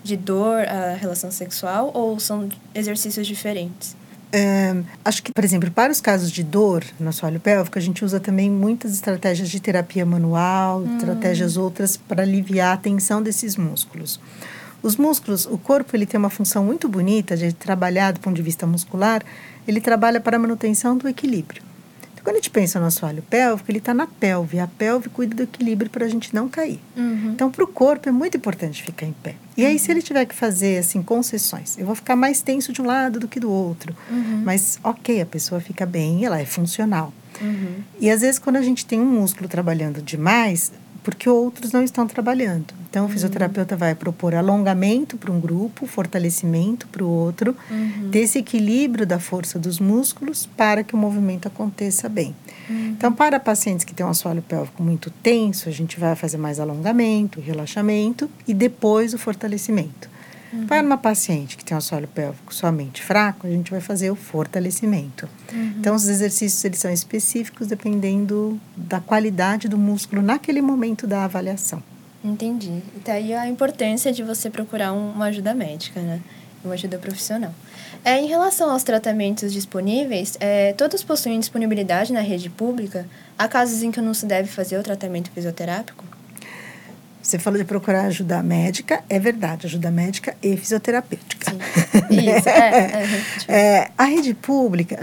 de 0.06 0.16
dor, 0.16 0.60
a 0.68 0.94
relação 0.94 1.30
sexual, 1.30 1.90
ou 1.92 2.18
são 2.20 2.48
exercícios 2.74 3.26
diferentes? 3.26 3.96
É, 4.32 4.74
acho 5.04 5.22
que, 5.22 5.32
por 5.32 5.44
exemplo, 5.44 5.70
para 5.70 5.90
os 5.90 6.00
casos 6.00 6.30
de 6.30 6.42
dor 6.42 6.84
no 6.98 7.08
assoalho 7.08 7.40
pélvico, 7.40 7.78
a 7.78 7.82
gente 7.82 8.04
usa 8.04 8.20
também 8.20 8.50
muitas 8.50 8.92
estratégias 8.92 9.48
de 9.48 9.60
terapia 9.60 10.04
manual, 10.04 10.80
hum. 10.80 10.96
estratégias 10.96 11.56
outras 11.56 11.96
para 11.96 12.22
aliviar 12.22 12.74
a 12.74 12.76
tensão 12.76 13.22
desses 13.22 13.56
músculos. 13.56 14.20
Os 14.86 14.96
músculos, 14.96 15.46
o 15.46 15.58
corpo, 15.58 15.96
ele 15.96 16.06
tem 16.06 16.16
uma 16.16 16.30
função 16.30 16.64
muito 16.64 16.88
bonita 16.88 17.36
de 17.36 17.52
trabalhar 17.52 18.12
do 18.12 18.20
ponto 18.20 18.36
de 18.36 18.42
vista 18.42 18.68
muscular, 18.68 19.20
ele 19.66 19.80
trabalha 19.80 20.20
para 20.20 20.36
a 20.36 20.38
manutenção 20.38 20.96
do 20.96 21.08
equilíbrio. 21.08 21.60
Quando 22.22 22.36
a 22.36 22.38
gente 22.38 22.50
pensa 22.50 22.78
no 22.78 22.86
assoalho 22.86 23.20
pélvico, 23.22 23.68
ele 23.68 23.78
está 23.78 23.92
na 23.92 24.06
pelve. 24.06 24.60
A 24.60 24.66
pelve 24.68 25.08
cuida 25.08 25.34
do 25.34 25.42
equilíbrio 25.42 25.90
para 25.90 26.04
a 26.04 26.08
gente 26.08 26.32
não 26.32 26.48
cair. 26.48 26.80
Uhum. 26.96 27.32
Então, 27.32 27.50
para 27.50 27.64
o 27.64 27.66
corpo 27.66 28.08
é 28.08 28.12
muito 28.12 28.36
importante 28.36 28.80
ficar 28.82 29.06
em 29.06 29.12
pé. 29.12 29.34
E 29.56 29.62
uhum. 29.62 29.68
aí, 29.68 29.78
se 29.78 29.90
ele 29.90 30.02
tiver 30.02 30.24
que 30.24 30.34
fazer 30.34 30.78
assim 30.78 31.02
concessões, 31.02 31.76
eu 31.78 31.86
vou 31.86 31.94
ficar 31.96 32.14
mais 32.14 32.40
tenso 32.40 32.72
de 32.72 32.80
um 32.80 32.86
lado 32.86 33.18
do 33.18 33.26
que 33.26 33.40
do 33.40 33.50
outro. 33.50 33.94
Uhum. 34.08 34.42
Mas, 34.44 34.78
ok, 34.84 35.20
a 35.20 35.26
pessoa 35.26 35.60
fica 35.60 35.84
bem, 35.84 36.24
ela 36.24 36.40
é 36.40 36.44
funcional. 36.44 37.12
Uhum. 37.40 37.82
E 38.00 38.08
às 38.08 38.20
vezes, 38.20 38.38
quando 38.38 38.56
a 38.56 38.62
gente 38.62 38.86
tem 38.86 39.00
um 39.00 39.20
músculo 39.20 39.48
trabalhando 39.48 40.00
demais, 40.00 40.72
porque 41.06 41.30
outros 41.30 41.70
não 41.70 41.84
estão 41.84 42.04
trabalhando. 42.04 42.74
Então, 42.90 43.06
o 43.06 43.08
fisioterapeuta 43.08 43.76
vai 43.76 43.94
propor 43.94 44.34
alongamento 44.34 45.16
para 45.16 45.30
um 45.30 45.38
grupo, 45.38 45.86
fortalecimento 45.86 46.88
para 46.88 47.04
o 47.04 47.08
outro, 47.08 47.56
uhum. 47.70 48.10
desse 48.10 48.40
equilíbrio 48.40 49.06
da 49.06 49.20
força 49.20 49.56
dos 49.56 49.78
músculos 49.78 50.46
para 50.56 50.82
que 50.82 50.96
o 50.96 50.98
movimento 50.98 51.46
aconteça 51.46 52.08
bem. 52.08 52.34
Uhum. 52.68 52.88
Então, 52.88 53.12
para 53.12 53.38
pacientes 53.38 53.84
que 53.84 53.94
têm 53.94 54.04
um 54.04 54.08
assoalho 54.08 54.42
pélvico 54.42 54.82
muito 54.82 55.08
tenso, 55.08 55.68
a 55.68 55.72
gente 55.72 56.00
vai 56.00 56.16
fazer 56.16 56.38
mais 56.38 56.58
alongamento, 56.58 57.40
relaxamento 57.40 58.28
e 58.48 58.52
depois 58.52 59.14
o 59.14 59.18
fortalecimento. 59.18 60.15
Uhum. 60.56 60.66
Para 60.66 60.82
uma 60.82 60.96
paciente 60.96 61.56
que 61.56 61.64
tem 61.64 61.74
um 61.74 61.78
assoalho 61.78 62.08
pélvico 62.08 62.54
somente 62.54 63.02
fraco, 63.02 63.46
a 63.46 63.50
gente 63.50 63.70
vai 63.70 63.80
fazer 63.80 64.10
o 64.10 64.16
fortalecimento. 64.16 65.28
Uhum. 65.52 65.74
Então, 65.78 65.94
os 65.94 66.08
exercícios 66.08 66.64
eles 66.64 66.78
são 66.78 66.90
específicos 66.90 67.66
dependendo 67.66 68.58
da 68.76 69.00
qualidade 69.00 69.68
do 69.68 69.76
músculo 69.76 70.22
naquele 70.22 70.62
momento 70.62 71.06
da 71.06 71.24
avaliação. 71.24 71.82
Entendi. 72.24 72.82
E 72.96 73.00
tá 73.00 73.12
aí 73.12 73.34
a 73.34 73.46
importância 73.46 74.12
de 74.12 74.22
você 74.22 74.50
procurar 74.50 74.92
um, 74.92 75.12
uma 75.12 75.26
ajuda 75.26 75.54
médica, 75.54 76.00
né? 76.00 76.20
Uma 76.64 76.74
ajuda 76.74 76.98
profissional. 76.98 77.54
É, 78.04 78.18
em 78.18 78.26
relação 78.26 78.70
aos 78.70 78.82
tratamentos 78.82 79.52
disponíveis, 79.52 80.36
é, 80.40 80.72
todos 80.72 81.04
possuem 81.04 81.38
disponibilidade 81.38 82.12
na 82.12 82.20
rede 82.20 82.50
pública? 82.50 83.06
Há 83.38 83.46
casos 83.46 83.82
em 83.82 83.90
que 83.92 84.00
não 84.00 84.14
se 84.14 84.26
deve 84.26 84.48
fazer 84.48 84.78
o 84.78 84.82
tratamento 84.82 85.30
fisioterápico? 85.30 86.04
Você 87.26 87.40
falou 87.40 87.58
de 87.58 87.64
procurar 87.64 88.04
ajuda 88.04 88.40
médica, 88.40 89.02
é 89.08 89.18
verdade, 89.18 89.66
ajuda 89.66 89.90
médica 89.90 90.36
e 90.40 90.56
fisioterapêutica. 90.56 91.50
Sim. 91.50 91.58
Isso, 92.08 92.48
é, 92.48 93.08
é, 93.48 93.52
é, 93.52 93.90
A 93.98 94.04
rede 94.04 94.32
pública, 94.32 94.96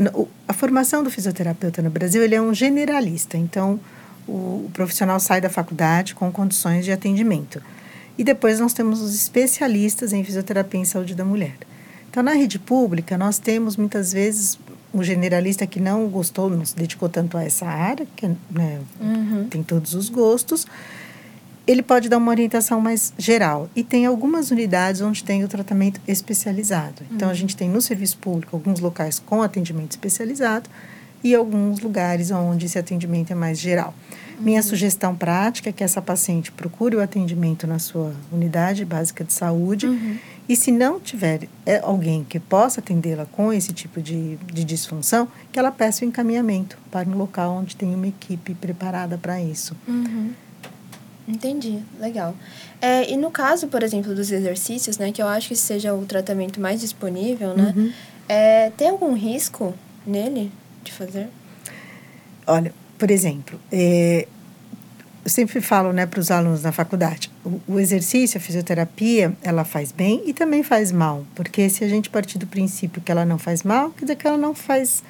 a 0.47 0.53
formação 0.53 1.03
do 1.03 1.11
fisioterapeuta 1.11 1.81
no 1.81 1.89
Brasil, 1.89 2.23
ele 2.23 2.33
é 2.33 2.41
um 2.41 2.53
generalista, 2.53 3.37
então 3.37 3.77
o, 4.25 4.31
o 4.31 4.71
profissional 4.71 5.19
sai 5.19 5.41
da 5.41 5.49
faculdade 5.49 6.15
com 6.15 6.31
condições 6.31 6.85
de 6.85 6.93
atendimento. 6.93 7.61
E 8.17 8.23
depois 8.23 8.57
nós 8.57 8.71
temos 8.71 9.01
os 9.01 9.13
especialistas 9.13 10.13
em 10.13 10.23
fisioterapia 10.23 10.79
em 10.79 10.85
saúde 10.85 11.15
da 11.15 11.25
mulher. 11.25 11.57
Então, 12.09 12.23
na 12.23 12.31
rede 12.31 12.57
pública, 12.57 13.17
nós 13.17 13.37
temos 13.37 13.75
muitas 13.75 14.13
vezes 14.13 14.57
um 14.93 15.03
generalista 15.03 15.67
que 15.67 15.81
não 15.81 16.07
gostou, 16.07 16.49
não 16.49 16.63
se 16.63 16.73
dedicou 16.73 17.09
tanto 17.09 17.37
a 17.37 17.43
essa 17.43 17.65
área, 17.65 18.07
que 18.15 18.27
né, 18.49 18.79
uhum. 19.01 19.47
tem 19.49 19.61
todos 19.61 19.93
os 19.93 20.07
gostos, 20.07 20.65
ele 21.65 21.81
pode 21.81 22.09
dar 22.09 22.17
uma 22.17 22.31
orientação 22.31 22.81
mais 22.81 23.13
geral. 23.17 23.69
E 23.75 23.83
tem 23.83 24.05
algumas 24.05 24.51
unidades 24.51 25.01
onde 25.01 25.23
tem 25.23 25.43
o 25.43 25.47
tratamento 25.47 25.99
especializado. 26.07 27.03
Então, 27.11 27.27
a 27.27 27.31
uhum. 27.31 27.37
gente 27.37 27.55
tem 27.55 27.69
no 27.69 27.81
serviço 27.81 28.17
público 28.17 28.55
alguns 28.55 28.79
locais 28.79 29.19
com 29.19 29.41
atendimento 29.41 29.91
especializado 29.91 30.69
e 31.23 31.33
alguns 31.33 31.79
lugares 31.79 32.31
onde 32.31 32.65
esse 32.65 32.77
atendimento 32.77 33.31
é 33.31 33.35
mais 33.35 33.57
geral. 33.57 33.93
Uhum. 34.37 34.43
Minha 34.43 34.61
sugestão 34.61 35.15
prática 35.15 35.69
é 35.69 35.73
que 35.73 35.83
essa 35.83 36.01
paciente 36.01 36.51
procure 36.51 36.97
o 36.97 37.01
atendimento 37.01 37.65
na 37.65 37.79
sua 37.79 38.13
unidade 38.29 38.83
básica 38.83 39.23
de 39.23 39.31
saúde. 39.31 39.87
Uhum. 39.87 40.17
E 40.49 40.57
se 40.57 40.69
não 40.69 40.99
tiver 40.99 41.47
é, 41.65 41.79
alguém 41.79 42.25
que 42.27 42.37
possa 42.37 42.81
atendê-la 42.81 43.25
com 43.25 43.53
esse 43.53 43.71
tipo 43.71 44.01
de, 44.01 44.35
de 44.51 44.65
disfunção, 44.65 45.29
que 45.49 45.57
ela 45.57 45.71
peça 45.71 46.03
o 46.03 46.07
encaminhamento 46.07 46.77
para 46.91 47.07
um 47.07 47.15
local 47.15 47.53
onde 47.53 47.77
tem 47.77 47.95
uma 47.95 48.07
equipe 48.07 48.53
preparada 48.53 49.17
para 49.17 49.41
isso. 49.41 49.73
Uhum. 49.87 50.31
Entendi, 51.27 51.79
legal. 51.99 52.35
É, 52.81 53.09
e 53.09 53.15
no 53.15 53.31
caso, 53.31 53.67
por 53.67 53.81
exemplo, 53.81 54.13
dos 54.13 54.31
exercícios, 54.31 54.97
né, 54.97 55.11
que 55.11 55.21
eu 55.21 55.27
acho 55.27 55.49
que 55.49 55.55
seja 55.55 55.93
o 55.93 56.05
tratamento 56.05 56.59
mais 56.59 56.81
disponível, 56.81 57.55
né, 57.55 57.73
uhum. 57.75 57.91
é, 58.27 58.71
tem 58.71 58.89
algum 58.89 59.13
risco 59.13 59.73
nele 60.05 60.51
de 60.83 60.91
fazer? 60.91 61.29
Olha, 62.45 62.73
por 62.97 63.09
exemplo, 63.09 63.57
é, 63.71 64.27
eu 65.23 65.29
sempre 65.29 65.61
falo 65.61 65.93
né, 65.93 66.05
para 66.05 66.19
os 66.19 66.29
alunos 66.29 66.63
na 66.63 66.73
faculdade, 66.73 67.31
o, 67.45 67.59
o, 67.67 67.79
exercício, 67.79 68.37
a 68.37 68.41
fisioterapia, 68.41 69.33
ela 69.41 69.63
faz 69.63 69.93
bem 69.93 70.21
e 70.25 70.33
também 70.33 70.61
faz 70.61 70.91
mal, 70.91 71.25
porque 71.33 71.69
se 71.69 71.85
a 71.85 71.87
gente 71.87 72.09
partir 72.09 72.37
do 72.37 72.45
princípio 72.45 73.01
que 73.01 73.11
ela 73.11 73.25
não 73.25 73.37
faz 73.37 73.63
mal, 73.63 73.91
quer 73.91 74.03
dizer 74.03 74.15
que 74.17 74.27
ela 74.27 74.37
não 74.37 74.53
faz 74.53 75.01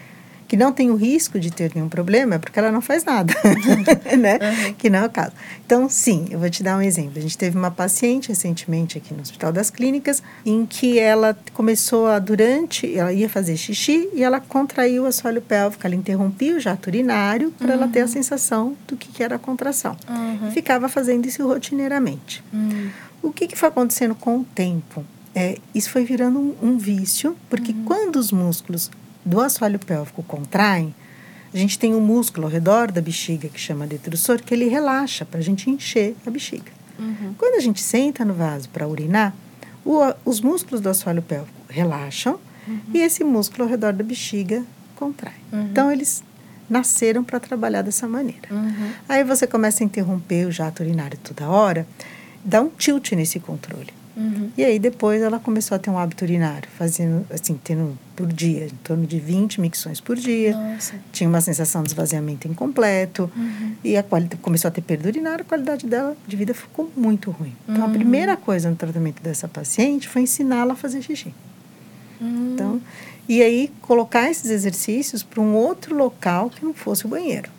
que 0.53 0.57
não 0.57 0.71
tem 0.71 0.91
o 0.91 0.95
risco 0.95 1.39
de 1.39 1.49
ter 1.49 1.71
nenhum 1.73 1.89
problema 1.89 2.35
é 2.35 2.37
porque 2.37 2.59
ela 2.59 2.71
não 2.71 2.79
faz 2.79 3.03
nada, 3.03 3.33
né? 4.19 4.35
Uhum. 4.35 4.73
Que 4.75 4.87
não 4.87 4.99
é 4.99 5.05
o 5.07 5.09
caso. 5.09 5.31
Então, 5.65 5.89
sim, 5.89 6.27
eu 6.29 6.37
vou 6.37 6.47
te 6.47 6.61
dar 6.61 6.77
um 6.77 6.81
exemplo. 6.83 7.13
A 7.17 7.21
gente 7.21 7.35
teve 7.35 7.57
uma 7.57 7.71
paciente 7.71 8.29
recentemente 8.29 8.95
aqui 8.95 9.15
no 9.15 9.21
Hospital 9.23 9.51
das 9.51 9.71
Clínicas 9.71 10.21
em 10.45 10.63
que 10.63 10.99
ela 10.99 11.35
começou 11.55 12.05
a, 12.05 12.19
durante, 12.19 12.95
ela 12.95 13.11
ia 13.11 13.27
fazer 13.27 13.57
xixi 13.57 14.07
e 14.13 14.23
ela 14.23 14.39
contraiu 14.39 15.05
o 15.05 15.05
assoalho 15.07 15.41
pélvico, 15.41 15.87
ela 15.87 15.95
interrompia 15.95 16.55
o 16.55 16.59
jato 16.59 16.87
urinário 16.87 17.49
para 17.57 17.69
uhum. 17.69 17.73
ela 17.73 17.87
ter 17.87 18.01
a 18.01 18.03
uhum. 18.03 18.09
sensação 18.09 18.77
do 18.87 18.95
que, 18.95 19.07
que 19.07 19.23
era 19.23 19.37
a 19.37 19.39
contração. 19.39 19.97
Uhum. 20.07 20.51
Ficava 20.51 20.87
fazendo 20.87 21.25
isso 21.25 21.43
rotineiramente. 21.47 22.43
Uhum. 22.53 22.91
O 23.23 23.33
que, 23.33 23.47
que 23.47 23.55
foi 23.55 23.69
acontecendo 23.69 24.13
com 24.13 24.41
o 24.41 24.43
tempo? 24.43 25.03
É, 25.33 25.57
isso 25.73 25.89
foi 25.89 26.05
virando 26.05 26.37
um, 26.37 26.55
um 26.61 26.77
vício, 26.77 27.35
porque 27.49 27.71
uhum. 27.71 27.85
quando 27.85 28.17
os 28.17 28.31
músculos 28.31 28.91
do 29.25 29.39
assoalho 29.39 29.79
pélvico 29.79 30.23
contraem, 30.23 30.93
a 31.53 31.57
gente 31.57 31.77
tem 31.77 31.93
um 31.93 32.01
músculo 32.01 32.47
ao 32.47 32.51
redor 32.51 32.91
da 32.91 33.01
bexiga 33.01 33.47
que 33.47 33.59
chama 33.59 33.85
detrusor, 33.85 34.41
que 34.41 34.53
ele 34.53 34.67
relaxa 34.67 35.23
para 35.23 35.39
a 35.39 35.43
gente 35.43 35.69
encher 35.69 36.15
a 36.25 36.29
bexiga. 36.29 36.71
Uhum. 36.97 37.33
Quando 37.37 37.55
a 37.55 37.59
gente 37.59 37.79
senta 37.81 38.25
no 38.25 38.33
vaso 38.33 38.69
para 38.69 38.87
urinar, 38.87 39.35
o, 39.85 39.99
os 40.25 40.41
músculos 40.41 40.81
do 40.81 40.89
assoalho 40.89 41.21
pélvico 41.21 41.53
relaxam 41.69 42.39
uhum. 42.67 42.79
e 42.93 42.99
esse 42.99 43.23
músculo 43.23 43.63
ao 43.63 43.69
redor 43.69 43.93
da 43.93 44.03
bexiga 44.03 44.63
contrai. 44.95 45.33
Uhum. 45.51 45.67
Então, 45.71 45.91
eles 45.91 46.23
nasceram 46.69 47.23
para 47.23 47.39
trabalhar 47.39 47.81
dessa 47.81 48.07
maneira. 48.07 48.47
Uhum. 48.49 48.91
Aí 49.07 49.23
você 49.23 49.45
começa 49.45 49.83
a 49.83 49.85
interromper 49.85 50.47
o 50.47 50.51
jato 50.51 50.81
urinário 50.81 51.19
toda 51.23 51.47
hora, 51.47 51.85
dá 52.43 52.61
um 52.61 52.69
tilt 52.69 53.11
nesse 53.11 53.39
controle. 53.39 53.93
Uhum. 54.15 54.49
E 54.57 54.63
aí 54.63 54.77
depois 54.77 55.21
ela 55.21 55.39
começou 55.39 55.75
a 55.75 55.79
ter 55.79 55.89
um 55.89 55.97
hábito 55.97 56.23
urinário, 56.23 56.69
fazendo 56.77 57.25
assim, 57.31 57.59
tendo 57.63 57.97
por 58.15 58.31
dia, 58.31 58.65
em 58.65 58.77
torno 58.83 59.07
de 59.07 59.19
20 59.19 59.59
micções 59.59 59.99
por 59.99 60.15
dia. 60.15 60.55
Nossa. 60.55 60.95
Tinha 61.11 61.27
uma 61.27 61.41
sensação 61.41 61.81
de 61.81 61.89
esvaziamento 61.89 62.47
incompleto. 62.47 63.31
Uhum. 63.35 63.75
E 63.83 63.97
a 63.97 64.03
qualidade, 64.03 64.41
começou 64.41 64.67
a 64.67 64.71
ter 64.71 64.81
perda 64.81 65.09
urinária, 65.09 65.41
a 65.41 65.45
qualidade 65.45 65.85
dela 65.87 66.15
de 66.27 66.35
vida 66.35 66.53
ficou 66.53 66.91
muito 66.95 67.31
ruim. 67.31 67.53
Então, 67.67 67.83
uhum. 67.83 67.89
a 67.89 67.93
primeira 67.93 68.37
coisa 68.37 68.69
no 68.69 68.75
tratamento 68.75 69.21
dessa 69.21 69.47
paciente 69.47 70.07
foi 70.07 70.21
ensiná-la 70.21 70.73
a 70.73 70.75
fazer 70.75 71.01
xixi. 71.01 71.33
Uhum. 72.21 72.51
Então, 72.53 72.81
e 73.27 73.41
aí 73.41 73.71
colocar 73.81 74.29
esses 74.29 74.51
exercícios 74.51 75.23
para 75.23 75.41
um 75.41 75.55
outro 75.55 75.95
local 75.95 76.49
que 76.49 76.63
não 76.63 76.73
fosse 76.73 77.05
o 77.05 77.09
banheiro. 77.09 77.49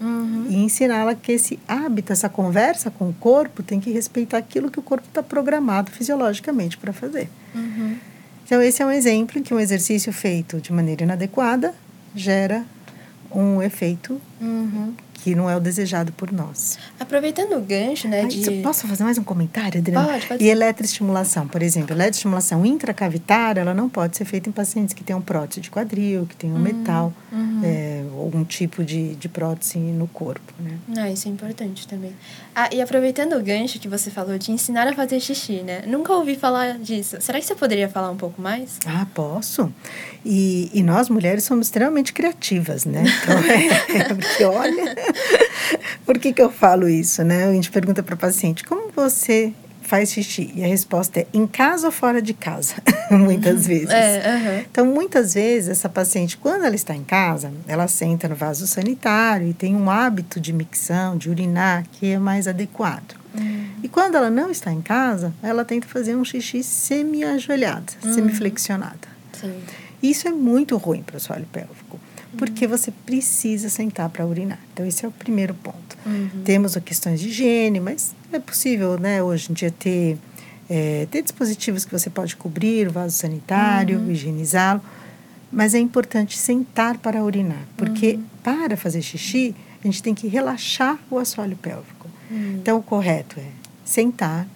Uhum. 0.00 0.46
E 0.48 0.56
ensiná-la 0.56 1.14
que 1.14 1.32
esse 1.32 1.58
hábito, 1.66 2.12
essa 2.12 2.28
conversa 2.28 2.90
com 2.90 3.08
o 3.08 3.14
corpo, 3.14 3.62
tem 3.62 3.80
que 3.80 3.90
respeitar 3.90 4.38
aquilo 4.38 4.70
que 4.70 4.78
o 4.78 4.82
corpo 4.82 5.06
está 5.08 5.22
programado 5.22 5.90
fisiologicamente 5.90 6.76
para 6.76 6.92
fazer. 6.92 7.28
Uhum. 7.54 7.96
Então, 8.44 8.62
esse 8.62 8.82
é 8.82 8.86
um 8.86 8.90
exemplo 8.90 9.38
em 9.38 9.42
que 9.42 9.52
um 9.52 9.58
exercício 9.58 10.12
feito 10.12 10.60
de 10.60 10.72
maneira 10.72 11.02
inadequada 11.02 11.74
gera 12.14 12.64
um 13.32 13.60
efeito 13.60 14.20
uhum 14.40 14.94
que 15.26 15.34
não 15.34 15.50
é 15.50 15.56
o 15.56 15.60
desejado 15.60 16.12
por 16.12 16.30
nós. 16.30 16.78
Aproveitando 17.00 17.54
o 17.54 17.60
gancho, 17.60 18.06
né, 18.06 18.20
Ai, 18.20 18.28
de... 18.28 18.62
Posso 18.62 18.86
fazer 18.86 19.02
mais 19.02 19.18
um 19.18 19.24
comentário, 19.24 19.80
Adriana? 19.80 20.06
Pode, 20.06 20.24
pode. 20.24 20.44
E 20.44 20.48
eletroestimulação, 20.48 21.48
por 21.48 21.64
exemplo, 21.64 21.96
eletroestimulação 21.96 22.64
intracavitária, 22.64 23.60
ela 23.60 23.74
não 23.74 23.88
pode 23.88 24.16
ser 24.16 24.24
feita 24.24 24.48
em 24.48 24.52
pacientes 24.52 24.94
que 24.94 25.02
tenham 25.02 25.20
prótese 25.20 25.60
de 25.60 25.68
quadril, 25.68 26.26
que 26.26 26.36
tenham 26.36 26.54
uhum, 26.54 26.62
metal, 26.62 27.12
uhum. 27.32 27.60
É, 27.64 28.04
algum 28.20 28.44
tipo 28.44 28.84
de, 28.84 29.14
de 29.16 29.28
prótese 29.28 29.78
no 29.78 30.06
corpo, 30.08 30.52
né? 30.58 30.78
Ah, 30.96 31.10
isso 31.10 31.28
é 31.28 31.30
importante 31.30 31.86
também. 31.86 32.12
Ah, 32.54 32.68
e 32.72 32.80
aproveitando 32.80 33.34
o 33.34 33.42
gancho 33.42 33.78
que 33.78 33.88
você 33.88 34.10
falou 34.10 34.38
de 34.38 34.50
ensinar 34.52 34.86
a 34.86 34.94
fazer 34.94 35.20
xixi, 35.20 35.62
né? 35.62 35.84
Nunca 35.86 36.12
ouvi 36.12 36.36
falar 36.36 36.78
disso. 36.78 37.16
Será 37.20 37.38
que 37.38 37.46
você 37.46 37.54
poderia 37.54 37.88
falar 37.88 38.10
um 38.10 38.16
pouco 38.16 38.40
mais? 38.40 38.78
Ah, 38.86 39.06
posso. 39.14 39.72
E, 40.24 40.70
e 40.72 40.82
nós, 40.82 41.08
mulheres, 41.08 41.44
somos 41.44 41.66
extremamente 41.66 42.12
criativas, 42.12 42.84
né? 42.84 43.04
Então, 43.22 43.38
é, 43.96 44.14
porque 44.14 44.44
olha... 44.44 44.96
Por 46.04 46.18
que, 46.18 46.32
que 46.32 46.40
eu 46.40 46.50
falo 46.50 46.88
isso, 46.88 47.24
né? 47.24 47.46
A 47.46 47.52
gente 47.52 47.70
pergunta 47.70 48.00
para 48.00 48.14
o 48.14 48.18
paciente, 48.18 48.62
como 48.62 48.92
você 48.92 49.52
faz 49.86 50.12
xixi? 50.12 50.52
E 50.54 50.64
a 50.64 50.66
resposta 50.66 51.20
é 51.20 51.26
em 51.32 51.46
casa 51.46 51.86
ou 51.86 51.92
fora 51.92 52.20
de 52.20 52.34
casa, 52.34 52.74
muitas 53.10 53.62
uhum. 53.62 53.68
vezes. 53.68 53.90
É, 53.90 54.36
uhum. 54.36 54.64
Então, 54.70 54.86
muitas 54.86 55.34
vezes, 55.34 55.70
essa 55.70 55.88
paciente, 55.88 56.36
quando 56.36 56.64
ela 56.64 56.74
está 56.74 56.94
em 56.94 57.04
casa, 57.04 57.52
ela 57.66 57.88
senta 57.88 58.28
no 58.28 58.34
vaso 58.34 58.66
sanitário 58.66 59.48
e 59.48 59.54
tem 59.54 59.76
um 59.76 59.90
hábito 59.90 60.40
de 60.40 60.52
micção, 60.52 61.16
de 61.16 61.30
urinar, 61.30 61.84
que 61.92 62.12
é 62.12 62.18
mais 62.18 62.48
adequado. 62.48 63.14
Uhum. 63.34 63.66
E 63.82 63.88
quando 63.88 64.16
ela 64.16 64.30
não 64.30 64.50
está 64.50 64.72
em 64.72 64.82
casa, 64.82 65.32
ela 65.42 65.64
tenta 65.64 65.86
fazer 65.86 66.14
um 66.16 66.24
xixi 66.24 66.62
semi-ajoelhada, 66.62 67.92
uhum. 68.04 68.14
semi-flexionada. 68.14 69.16
Isso 70.02 70.26
é 70.28 70.30
muito 70.30 70.76
ruim 70.76 71.02
para 71.02 71.14
o 71.14 71.16
assoalho 71.16 71.46
pélvico 71.52 71.98
porque 72.36 72.66
você 72.66 72.90
precisa 72.90 73.68
sentar 73.68 74.08
para 74.08 74.26
urinar. 74.26 74.58
Então, 74.72 74.86
esse 74.86 75.04
é 75.04 75.08
o 75.08 75.12
primeiro 75.12 75.54
ponto. 75.54 75.96
Uhum. 76.04 76.42
Temos 76.44 76.76
questões 76.76 77.20
de 77.20 77.28
higiene, 77.28 77.80
mas 77.80 78.14
é 78.32 78.38
possível, 78.38 78.98
né, 78.98 79.22
hoje 79.22 79.50
em 79.50 79.54
dia, 79.54 79.70
ter, 79.70 80.18
é, 80.68 81.06
ter 81.10 81.22
dispositivos 81.22 81.84
que 81.84 81.92
você 81.92 82.10
pode 82.10 82.36
cobrir 82.36 82.88
o 82.88 82.92
vaso 82.92 83.16
sanitário, 83.16 83.98
uhum. 83.98 84.10
higienizá-lo, 84.10 84.80
mas 85.50 85.74
é 85.74 85.78
importante 85.78 86.36
sentar 86.36 86.98
para 86.98 87.22
urinar, 87.22 87.66
porque 87.76 88.14
uhum. 88.14 88.24
para 88.42 88.76
fazer 88.76 89.02
xixi, 89.02 89.54
a 89.82 89.86
gente 89.86 90.02
tem 90.02 90.14
que 90.14 90.26
relaxar 90.26 90.98
o 91.10 91.18
assoalho 91.18 91.56
pélvico. 91.56 92.08
Hum. 92.30 92.58
Então, 92.60 92.78
o 92.78 92.82
correto 92.82 93.38
é 93.38 93.46
sentar, 93.84 94.46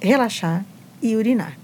relaxar 0.00 0.64
e 1.00 1.14
urinar. 1.14 1.56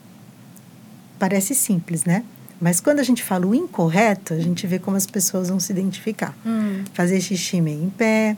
Parece 1.18 1.55
simples, 1.55 2.05
né? 2.05 2.24
Mas 2.61 2.81
quando 2.81 3.01
a 3.01 3.03
gente 3.03 3.23
fala 3.23 3.47
o 3.47 3.55
incorreto, 3.55 4.35
a 4.35 4.38
gente 4.38 4.66
vê 4.66 4.79
como 4.79 4.97
as 4.97 5.07
pessoas 5.07 5.49
vão 5.49 5.61
se 5.61 5.73
identificar. 5.73 6.35
Hum. 6.44 6.83
Fazer 6.92 7.21
xixi 7.21 7.61
meio 7.61 7.85
em 7.85 7.90
pé, 7.90 8.37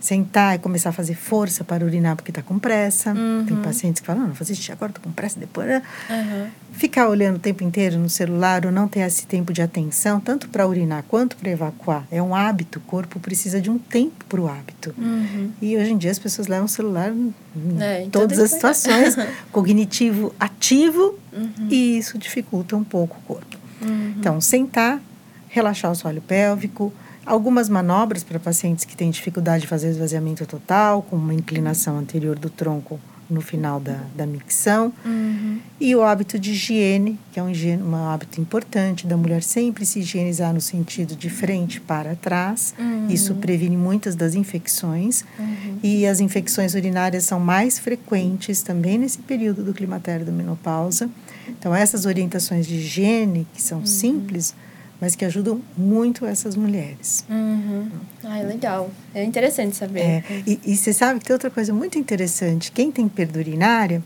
sentar 0.00 0.54
e 0.54 0.58
começar 0.58 0.90
a 0.90 0.92
fazer 0.92 1.14
força 1.14 1.64
para 1.64 1.84
urinar 1.84 2.16
porque 2.16 2.30
está 2.30 2.42
com 2.42 2.58
pressa. 2.58 3.12
Uhum. 3.12 3.44
Tem 3.46 3.56
pacientes 3.56 4.00
que 4.00 4.06
falam, 4.06 4.22
não, 4.22 4.28
vou 4.28 4.36
fazer 4.36 4.54
xixi 4.54 4.72
agora, 4.72 4.90
estou 4.90 5.02
com 5.02 5.10
pressa, 5.10 5.38
depois... 5.38 5.68
Uhum. 5.68 6.46
Ficar 6.72 7.08
olhando 7.08 7.36
o 7.36 7.38
tempo 7.40 7.64
inteiro 7.64 7.98
no 7.98 8.08
celular 8.08 8.64
ou 8.64 8.70
não 8.70 8.86
ter 8.86 9.00
esse 9.00 9.26
tempo 9.26 9.52
de 9.52 9.60
atenção, 9.60 10.20
tanto 10.20 10.48
para 10.48 10.66
urinar 10.66 11.02
quanto 11.08 11.36
para 11.36 11.50
evacuar, 11.50 12.06
é 12.10 12.22
um 12.22 12.34
hábito. 12.34 12.78
O 12.78 12.82
corpo 12.82 13.18
precisa 13.18 13.60
de 13.60 13.68
um 13.68 13.78
tempo 13.78 14.24
para 14.26 14.40
o 14.40 14.46
hábito. 14.46 14.94
Uhum. 14.96 15.50
E 15.60 15.76
hoje 15.76 15.92
em 15.92 15.98
dia 15.98 16.12
as 16.12 16.18
pessoas 16.18 16.46
levam 16.46 16.66
o 16.66 16.68
celular 16.68 17.10
em 17.10 17.34
é, 17.80 18.04
em 18.04 18.10
todas 18.10 18.38
as 18.38 18.50
situações, 18.52 19.16
cognitivo 19.50 20.32
ativo, 20.38 21.18
uhum. 21.32 21.68
e 21.68 21.98
isso 21.98 22.16
dificulta 22.16 22.76
um 22.76 22.84
pouco 22.84 23.16
o 23.18 23.22
corpo. 23.22 23.57
Uhum. 23.80 24.14
Então, 24.18 24.40
sentar, 24.40 25.00
relaxar 25.48 25.90
o 25.90 25.94
solo 25.94 26.20
pélvico, 26.20 26.92
algumas 27.24 27.68
manobras 27.68 28.24
para 28.24 28.38
pacientes 28.38 28.84
que 28.84 28.96
têm 28.96 29.10
dificuldade 29.10 29.62
de 29.62 29.66
fazer 29.66 29.88
esvaziamento 29.88 30.46
total, 30.46 31.02
com 31.02 31.16
uma 31.16 31.34
inclinação 31.34 31.98
anterior 31.98 32.38
do 32.38 32.48
tronco 32.48 32.98
no 33.28 33.42
final 33.42 33.78
da, 33.78 34.00
da 34.16 34.26
micção. 34.26 34.92
Uhum. 35.04 35.58
E 35.78 35.94
o 35.94 36.02
hábito 36.02 36.38
de 36.38 36.52
higiene, 36.52 37.18
que 37.30 37.38
é 37.38 37.42
um, 37.42 37.50
higiene, 37.50 37.82
um 37.82 37.94
hábito 37.94 38.40
importante 38.40 39.06
da 39.06 39.16
mulher 39.16 39.42
sempre 39.42 39.84
se 39.84 40.00
higienizar 40.00 40.54
no 40.54 40.60
sentido 40.60 41.14
de 41.14 41.28
frente 41.28 41.80
para 41.80 42.14
trás. 42.14 42.74
Uhum. 42.78 43.08
Isso 43.10 43.34
previne 43.34 43.76
muitas 43.76 44.16
das 44.16 44.34
infecções. 44.34 45.24
Uhum. 45.38 45.78
E 45.82 46.06
as 46.06 46.20
infecções 46.20 46.74
urinárias 46.74 47.24
são 47.24 47.38
mais 47.38 47.78
frequentes 47.78 48.62
também 48.62 48.96
nesse 48.98 49.18
período 49.18 49.62
do 49.62 49.74
climatério 49.74 50.24
da 50.24 50.32
menopausa. 50.32 51.10
Então, 51.48 51.74
essas 51.74 52.06
orientações 52.06 52.66
de 52.66 52.76
higiene, 52.76 53.46
que 53.54 53.62
são 53.62 53.78
uhum. 53.78 53.86
simples, 53.86 54.54
mas 55.00 55.14
que 55.14 55.24
ajudam 55.24 55.60
muito 55.76 56.26
essas 56.26 56.56
mulheres. 56.56 57.24
Uhum. 57.30 57.88
Ai, 58.24 58.44
legal. 58.44 58.90
É 59.14 59.22
interessante 59.22 59.76
saber. 59.76 60.00
É. 60.00 60.24
E, 60.46 60.60
e 60.66 60.76
você 60.76 60.92
sabe 60.92 61.20
que 61.20 61.26
tem 61.26 61.34
outra 61.34 61.50
coisa 61.50 61.72
muito 61.72 61.98
interessante. 61.98 62.72
Quem 62.72 62.90
tem 62.90 63.08
perda 63.08 63.38
urinária, 63.38 64.02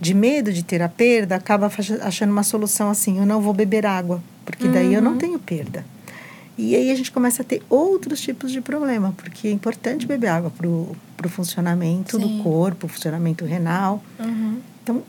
de 0.00 0.14
medo 0.14 0.52
de 0.52 0.64
ter 0.64 0.82
a 0.82 0.88
perda, 0.88 1.36
acaba 1.36 1.70
achando 2.02 2.30
uma 2.30 2.42
solução 2.42 2.90
assim: 2.90 3.18
eu 3.18 3.26
não 3.26 3.40
vou 3.40 3.54
beber 3.54 3.86
água, 3.86 4.22
porque 4.44 4.66
daí 4.68 4.88
uhum. 4.88 4.92
eu 4.94 5.02
não 5.02 5.12
uhum. 5.12 5.18
tenho 5.18 5.38
perda. 5.38 5.84
E 6.58 6.76
aí 6.76 6.90
a 6.90 6.94
gente 6.94 7.10
começa 7.10 7.42
a 7.42 7.44
ter 7.44 7.62
outros 7.70 8.20
tipos 8.20 8.52
de 8.52 8.60
problema, 8.60 9.14
porque 9.16 9.48
é 9.48 9.50
importante 9.50 10.06
beber 10.06 10.28
água 10.28 10.50
para 10.50 10.68
o 10.68 11.28
funcionamento 11.28 12.18
Sim. 12.18 12.38
do 12.38 12.42
corpo, 12.42 12.88
funcionamento 12.88 13.44
renal. 13.44 14.02
Uhum. 14.18 14.58
Então, 14.82 15.02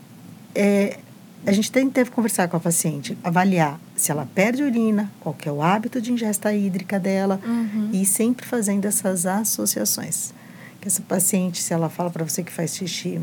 é, 0.54 0.98
a 1.46 1.52
gente 1.52 1.70
tem 1.70 1.90
que 1.90 2.04
conversar 2.06 2.48
com 2.48 2.56
a 2.56 2.60
paciente, 2.60 3.16
avaliar 3.22 3.78
se 3.96 4.10
ela 4.10 4.26
perde 4.34 4.62
urina, 4.62 5.10
qual 5.20 5.36
é 5.44 5.50
o 5.50 5.62
hábito 5.62 6.00
de 6.00 6.12
ingesta 6.12 6.52
hídrica 6.52 6.98
dela 6.98 7.40
uhum. 7.44 7.90
e 7.92 8.04
sempre 8.06 8.46
fazendo 8.46 8.86
essas 8.86 9.26
associações. 9.26 10.32
Que 10.80 10.88
essa 10.88 11.02
paciente, 11.02 11.62
se 11.62 11.72
ela 11.72 11.88
fala 11.88 12.10
para 12.10 12.24
você 12.24 12.42
que 12.42 12.52
faz 12.52 12.74
xixi 12.76 13.20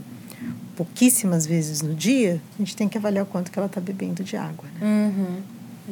pouquíssimas 0.75 1.45
vezes 1.45 1.81
no 1.81 1.93
dia, 1.93 2.41
a 2.55 2.57
gente 2.57 2.75
tem 2.75 2.89
que 2.89 2.97
avaliar 2.97 3.23
o 3.23 3.27
quanto 3.27 3.51
que 3.51 3.59
ela 3.59 3.67
está 3.67 3.79
bebendo 3.79 4.23
de 4.23 4.35
água. 4.35 4.65
Né? 4.79 4.87
Uhum. 4.87 5.41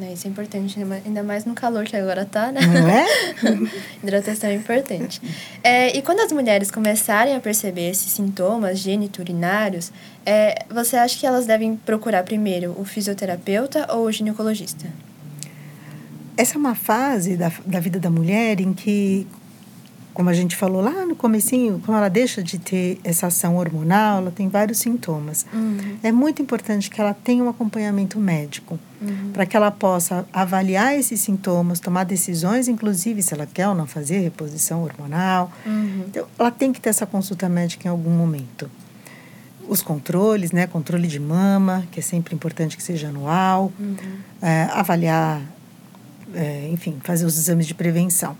Né? 0.00 0.14
Isso 0.14 0.26
é 0.26 0.30
importante, 0.30 0.78
ainda 1.04 1.22
mais 1.22 1.44
no 1.44 1.52
calor 1.52 1.84
que 1.84 1.94
agora 1.94 2.24
tá, 2.24 2.50
né? 2.50 2.62
Não 2.62 2.88
é? 2.88 3.06
Hidratação 4.02 4.48
é 4.48 4.54
importante. 4.54 5.20
É, 5.62 5.94
e 5.94 6.00
quando 6.00 6.20
as 6.20 6.32
mulheres 6.32 6.70
começarem 6.70 7.36
a 7.36 7.40
perceber 7.40 7.90
esses 7.90 8.10
sintomas 8.10 8.78
geniturinários, 8.78 9.92
é, 10.24 10.64
você 10.70 10.96
acha 10.96 11.20
que 11.20 11.26
elas 11.26 11.44
devem 11.44 11.76
procurar 11.76 12.22
primeiro 12.22 12.74
o 12.78 12.84
fisioterapeuta 12.86 13.92
ou 13.92 14.06
o 14.06 14.12
ginecologista? 14.12 14.86
Essa 16.34 16.54
é 16.54 16.58
uma 16.58 16.74
fase 16.74 17.36
da, 17.36 17.52
da 17.66 17.78
vida 17.78 18.00
da 18.00 18.08
mulher 18.08 18.58
em 18.58 18.72
que 18.72 19.26
como 20.20 20.28
a 20.28 20.34
gente 20.34 20.54
falou 20.54 20.82
lá 20.82 21.06
no 21.06 21.16
comecinho, 21.16 21.80
como 21.86 21.96
ela 21.96 22.10
deixa 22.10 22.42
de 22.42 22.58
ter 22.58 23.00
essa 23.02 23.28
ação 23.28 23.56
hormonal, 23.56 24.18
ela 24.18 24.30
tem 24.30 24.50
vários 24.50 24.76
sintomas. 24.76 25.46
Uhum. 25.50 25.96
É 26.02 26.12
muito 26.12 26.42
importante 26.42 26.90
que 26.90 27.00
ela 27.00 27.14
tenha 27.14 27.42
um 27.42 27.48
acompanhamento 27.48 28.18
médico, 28.18 28.78
uhum. 29.00 29.30
para 29.32 29.46
que 29.46 29.56
ela 29.56 29.70
possa 29.70 30.26
avaliar 30.30 30.94
esses 30.94 31.22
sintomas, 31.22 31.80
tomar 31.80 32.04
decisões, 32.04 32.68
inclusive 32.68 33.22
se 33.22 33.32
ela 33.32 33.46
quer 33.46 33.66
ou 33.68 33.74
não 33.74 33.86
fazer 33.86 34.18
reposição 34.18 34.82
hormonal. 34.82 35.50
Uhum. 35.64 36.04
Então, 36.08 36.26
ela 36.38 36.50
tem 36.50 36.70
que 36.70 36.82
ter 36.82 36.90
essa 36.90 37.06
consulta 37.06 37.48
médica 37.48 37.88
em 37.88 37.90
algum 37.90 38.10
momento. 38.10 38.70
Os 39.66 39.80
controles, 39.80 40.52
né? 40.52 40.66
Controle 40.66 41.08
de 41.08 41.18
mama, 41.18 41.86
que 41.90 41.98
é 41.98 42.02
sempre 42.02 42.34
importante 42.34 42.76
que 42.76 42.82
seja 42.82 43.08
anual. 43.08 43.72
É, 44.42 44.64
avaliar, 44.72 45.40
é, 46.34 46.68
enfim, 46.70 46.98
fazer 47.02 47.24
os 47.24 47.38
exames 47.38 47.66
de 47.66 47.72
prevenção. 47.72 48.36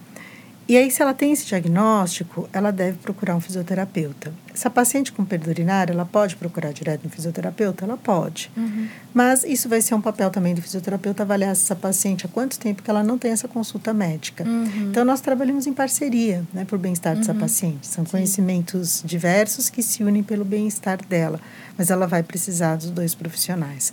E 0.71 0.77
aí, 0.77 0.89
se 0.89 1.03
ela 1.03 1.13
tem 1.13 1.33
esse 1.33 1.45
diagnóstico, 1.47 2.49
ela 2.53 2.71
deve 2.71 2.97
procurar 2.99 3.35
um 3.35 3.41
fisioterapeuta. 3.41 4.33
Essa 4.55 4.71
paciente 4.71 5.11
com 5.11 5.25
perda 5.25 5.51
urinária, 5.51 5.93
ela 5.93 6.05
pode 6.05 6.37
procurar 6.37 6.73
direto 6.73 7.03
no 7.03 7.11
fisioterapeuta? 7.11 7.85
Ela 7.85 7.97
pode. 7.97 8.53
Uhum. 8.57 8.87
Mas 9.13 9.43
isso 9.43 9.69
vai 9.69 9.83
ser 9.83 9.97
um 9.97 10.01
papel 10.01 10.31
também 10.31 10.55
do 10.55 10.63
fisioterapeuta 10.63 11.25
avaliar 11.25 11.51
essa 11.51 11.75
paciente 11.75 12.25
há 12.25 12.29
quanto 12.29 12.57
tempo 12.57 12.85
que 12.85 12.89
ela 12.89 13.03
não 13.03 13.19
tem 13.19 13.33
essa 13.33 13.49
consulta 13.49 13.93
médica. 13.93 14.45
Uhum. 14.45 14.91
Então, 14.91 15.05
nós 15.05 15.21
trabalhamos 15.21 15.67
em 15.67 15.73
parceria 15.73 16.45
né, 16.55 16.65
por 16.65 16.79
bem-estar 16.79 17.17
dessa 17.17 17.33
uhum. 17.33 17.41
paciente. 17.41 17.89
São 17.89 18.05
Sim. 18.05 18.13
conhecimentos 18.13 19.03
diversos 19.05 19.69
que 19.69 19.83
se 19.83 20.05
unem 20.05 20.23
pelo 20.23 20.45
bem-estar 20.45 21.05
dela. 21.05 21.41
Mas 21.77 21.91
ela 21.91 22.07
vai 22.07 22.23
precisar 22.23 22.77
dos 22.77 22.93
dois 22.93 23.13
profissionais. 23.13 23.93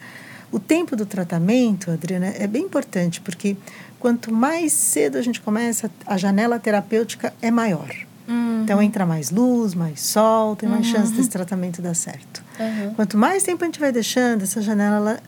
O 0.50 0.60
tempo 0.60 0.96
do 0.96 1.06
tratamento, 1.06 1.92
Adriana, 1.92 2.28
é 2.28 2.48
bem 2.48 2.63
importante, 2.63 3.20
porque 3.20 3.58
quanto 3.99 4.33
mais 4.33 4.73
cedo 4.73 5.17
a 5.17 5.21
gente 5.21 5.41
começa, 5.41 5.89
a 6.05 6.17
janela 6.17 6.60
terapêutica 6.60 7.33
é 7.41 7.51
maior. 7.51 7.89
Uhum. 8.27 8.63
Então 8.63 8.81
entra 8.81 9.05
mais 9.05 9.31
luz, 9.31 9.73
mais 9.73 10.01
sol, 10.01 10.55
tem 10.55 10.67
mais 10.67 10.86
uhum. 10.88 10.93
chance 10.93 11.13
desse 11.13 11.29
tratamento 11.29 11.81
dar 11.81 11.95
certo. 11.95 12.43
Uhum. 12.60 12.93
Quanto 12.93 13.17
mais 13.17 13.43
tempo 13.43 13.63
a 13.63 13.67
gente 13.67 13.79
vai 13.79 13.91
deixando, 13.91 14.43
essa 14.43 14.62
janela, 14.62 14.95
ela, 14.95 15.19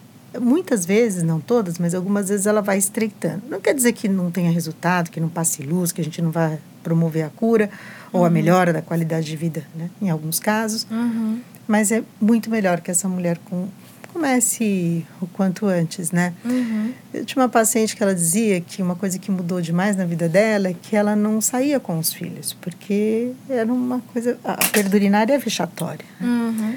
muitas 0.41 0.85
vezes, 0.85 1.23
não 1.23 1.39
todas, 1.39 1.79
mas 1.79 1.95
algumas 1.95 2.29
vezes 2.29 2.45
ela 2.45 2.61
vai 2.61 2.77
estreitando. 2.77 3.43
Não 3.49 3.61
quer 3.61 3.73
dizer 3.73 3.93
que 3.93 4.09
não 4.09 4.29
tenha 4.29 4.51
resultado, 4.51 5.09
que 5.09 5.19
não 5.19 5.29
passe 5.29 5.63
luz, 5.63 5.91
que 5.91 6.01
a 6.01 6.03
gente 6.03 6.21
não 6.21 6.31
vai 6.31 6.59
promover 6.83 7.23
a 7.23 7.29
cura 7.29 7.69
ou 8.11 8.23
a 8.23 8.27
uhum. 8.27 8.33
melhora 8.33 8.73
da 8.73 8.81
qualidade 8.81 9.25
de 9.27 9.35
vida, 9.35 9.63
né? 9.75 9.89
em 10.01 10.09
alguns 10.09 10.39
casos. 10.39 10.85
Uhum. 10.91 11.39
Mas 11.67 11.91
é 11.91 12.03
muito 12.19 12.49
melhor 12.49 12.81
que 12.81 12.91
essa 12.91 13.07
mulher 13.07 13.37
com 13.45 13.67
comece 14.13 15.05
o 15.21 15.27
quanto 15.27 15.65
antes, 15.65 16.11
né? 16.11 16.33
Uhum. 16.43 16.93
Eu 17.13 17.25
tinha 17.25 17.41
uma 17.41 17.49
paciente 17.49 17.95
que 17.95 18.03
ela 18.03 18.13
dizia 18.13 18.59
que 18.61 18.81
uma 18.81 18.95
coisa 18.95 19.17
que 19.17 19.31
mudou 19.31 19.61
demais 19.61 19.95
na 19.95 20.05
vida 20.05 20.27
dela 20.27 20.69
é 20.69 20.73
que 20.73 20.95
ela 20.95 21.15
não 21.15 21.41
saía 21.41 21.79
com 21.79 21.97
os 21.97 22.11
filhos, 22.13 22.53
porque 22.53 23.31
era 23.49 23.71
uma 23.71 23.99
coisa. 24.13 24.37
A 24.43 24.55
perda 24.67 24.95
urinária 24.95 25.33
é 25.33 25.37
vexatória. 25.37 26.05
Né? 26.19 26.27
Uhum. 26.27 26.75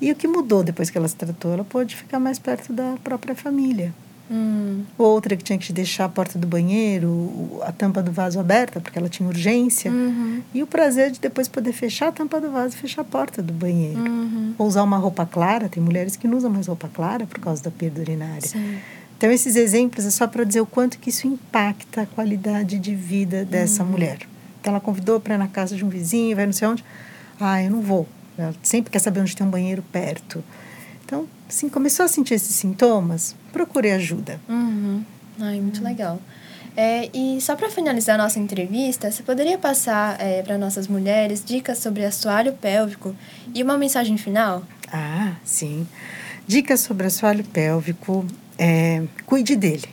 E 0.00 0.12
o 0.12 0.14
que 0.14 0.28
mudou 0.28 0.62
depois 0.62 0.90
que 0.90 0.98
ela 0.98 1.08
se 1.08 1.16
tratou? 1.16 1.52
Ela 1.52 1.64
pôde 1.64 1.96
ficar 1.96 2.18
mais 2.18 2.38
perto 2.38 2.72
da 2.72 2.96
própria 3.02 3.34
família. 3.34 3.94
Hum. 4.30 4.53
Outra 5.24 5.38
que 5.38 5.42
tinha 5.42 5.58
que 5.58 5.72
deixar 5.72 6.04
a 6.04 6.08
porta 6.10 6.38
do 6.38 6.46
banheiro, 6.46 7.58
a 7.62 7.72
tampa 7.72 8.02
do 8.02 8.12
vaso 8.12 8.38
aberta, 8.38 8.78
porque 8.78 8.98
ela 8.98 9.08
tinha 9.08 9.26
urgência. 9.26 9.90
Uhum. 9.90 10.42
E 10.52 10.62
o 10.62 10.66
prazer 10.66 11.12
de 11.12 11.18
depois 11.18 11.48
poder 11.48 11.72
fechar 11.72 12.08
a 12.08 12.12
tampa 12.12 12.38
do 12.42 12.50
vaso 12.50 12.74
e 12.74 12.78
fechar 12.78 13.00
a 13.00 13.04
porta 13.06 13.42
do 13.42 13.50
banheiro. 13.50 14.00
Uhum. 14.00 14.54
Ou 14.58 14.66
usar 14.66 14.82
uma 14.82 14.98
roupa 14.98 15.24
clara. 15.24 15.66
Tem 15.66 15.82
mulheres 15.82 16.14
que 16.14 16.28
não 16.28 16.36
usam 16.36 16.50
mais 16.50 16.66
roupa 16.66 16.90
clara 16.92 17.24
por 17.24 17.38
causa 17.38 17.62
da 17.62 17.70
perda 17.70 18.02
urinária. 18.02 18.42
Sim. 18.42 18.76
Então, 19.16 19.30
esses 19.30 19.56
exemplos 19.56 20.04
é 20.04 20.10
só 20.10 20.26
para 20.26 20.44
dizer 20.44 20.60
o 20.60 20.66
quanto 20.66 20.98
que 20.98 21.08
isso 21.08 21.26
impacta 21.26 22.02
a 22.02 22.06
qualidade 22.06 22.78
de 22.78 22.94
vida 22.94 23.46
dessa 23.46 23.82
uhum. 23.82 23.92
mulher. 23.92 24.18
Então, 24.60 24.74
ela 24.74 24.80
convidou 24.80 25.18
para 25.20 25.36
ir 25.36 25.38
na 25.38 25.48
casa 25.48 25.74
de 25.74 25.82
um 25.86 25.88
vizinho, 25.88 26.36
vai 26.36 26.44
não 26.44 26.52
sei 26.52 26.68
onde. 26.68 26.84
Ah, 27.40 27.62
eu 27.62 27.70
não 27.70 27.80
vou. 27.80 28.06
Ela 28.36 28.54
sempre 28.62 28.90
quer 28.90 28.98
saber 28.98 29.20
onde 29.20 29.34
tem 29.34 29.46
um 29.46 29.50
banheiro 29.50 29.82
perto. 29.90 30.44
Então, 31.02 31.26
assim, 31.48 31.70
começou 31.70 32.04
a 32.04 32.08
sentir 32.08 32.34
esses 32.34 32.54
sintomas, 32.54 33.34
procure 33.50 33.90
ajuda. 33.90 34.38
Uhum. 34.46 35.02
Ai, 35.40 35.60
muito 35.60 35.78
uhum. 35.78 35.84
legal. 35.84 36.20
É, 36.76 37.08
e 37.14 37.40
só 37.40 37.54
para 37.54 37.70
finalizar 37.70 38.18
a 38.18 38.24
nossa 38.24 38.38
entrevista, 38.38 39.10
você 39.10 39.22
poderia 39.22 39.56
passar 39.56 40.20
é, 40.20 40.42
para 40.42 40.58
nossas 40.58 40.88
mulheres 40.88 41.44
dicas 41.44 41.78
sobre 41.78 42.04
assoalho 42.04 42.52
pélvico 42.54 43.14
e 43.54 43.62
uma 43.62 43.78
mensagem 43.78 44.16
final? 44.16 44.64
Ah, 44.92 45.34
sim. 45.44 45.86
Dicas 46.46 46.80
sobre 46.80 47.06
assoalho 47.06 47.44
pélvico. 47.44 48.26
É, 48.58 49.02
cuide 49.24 49.56
dele. 49.56 49.84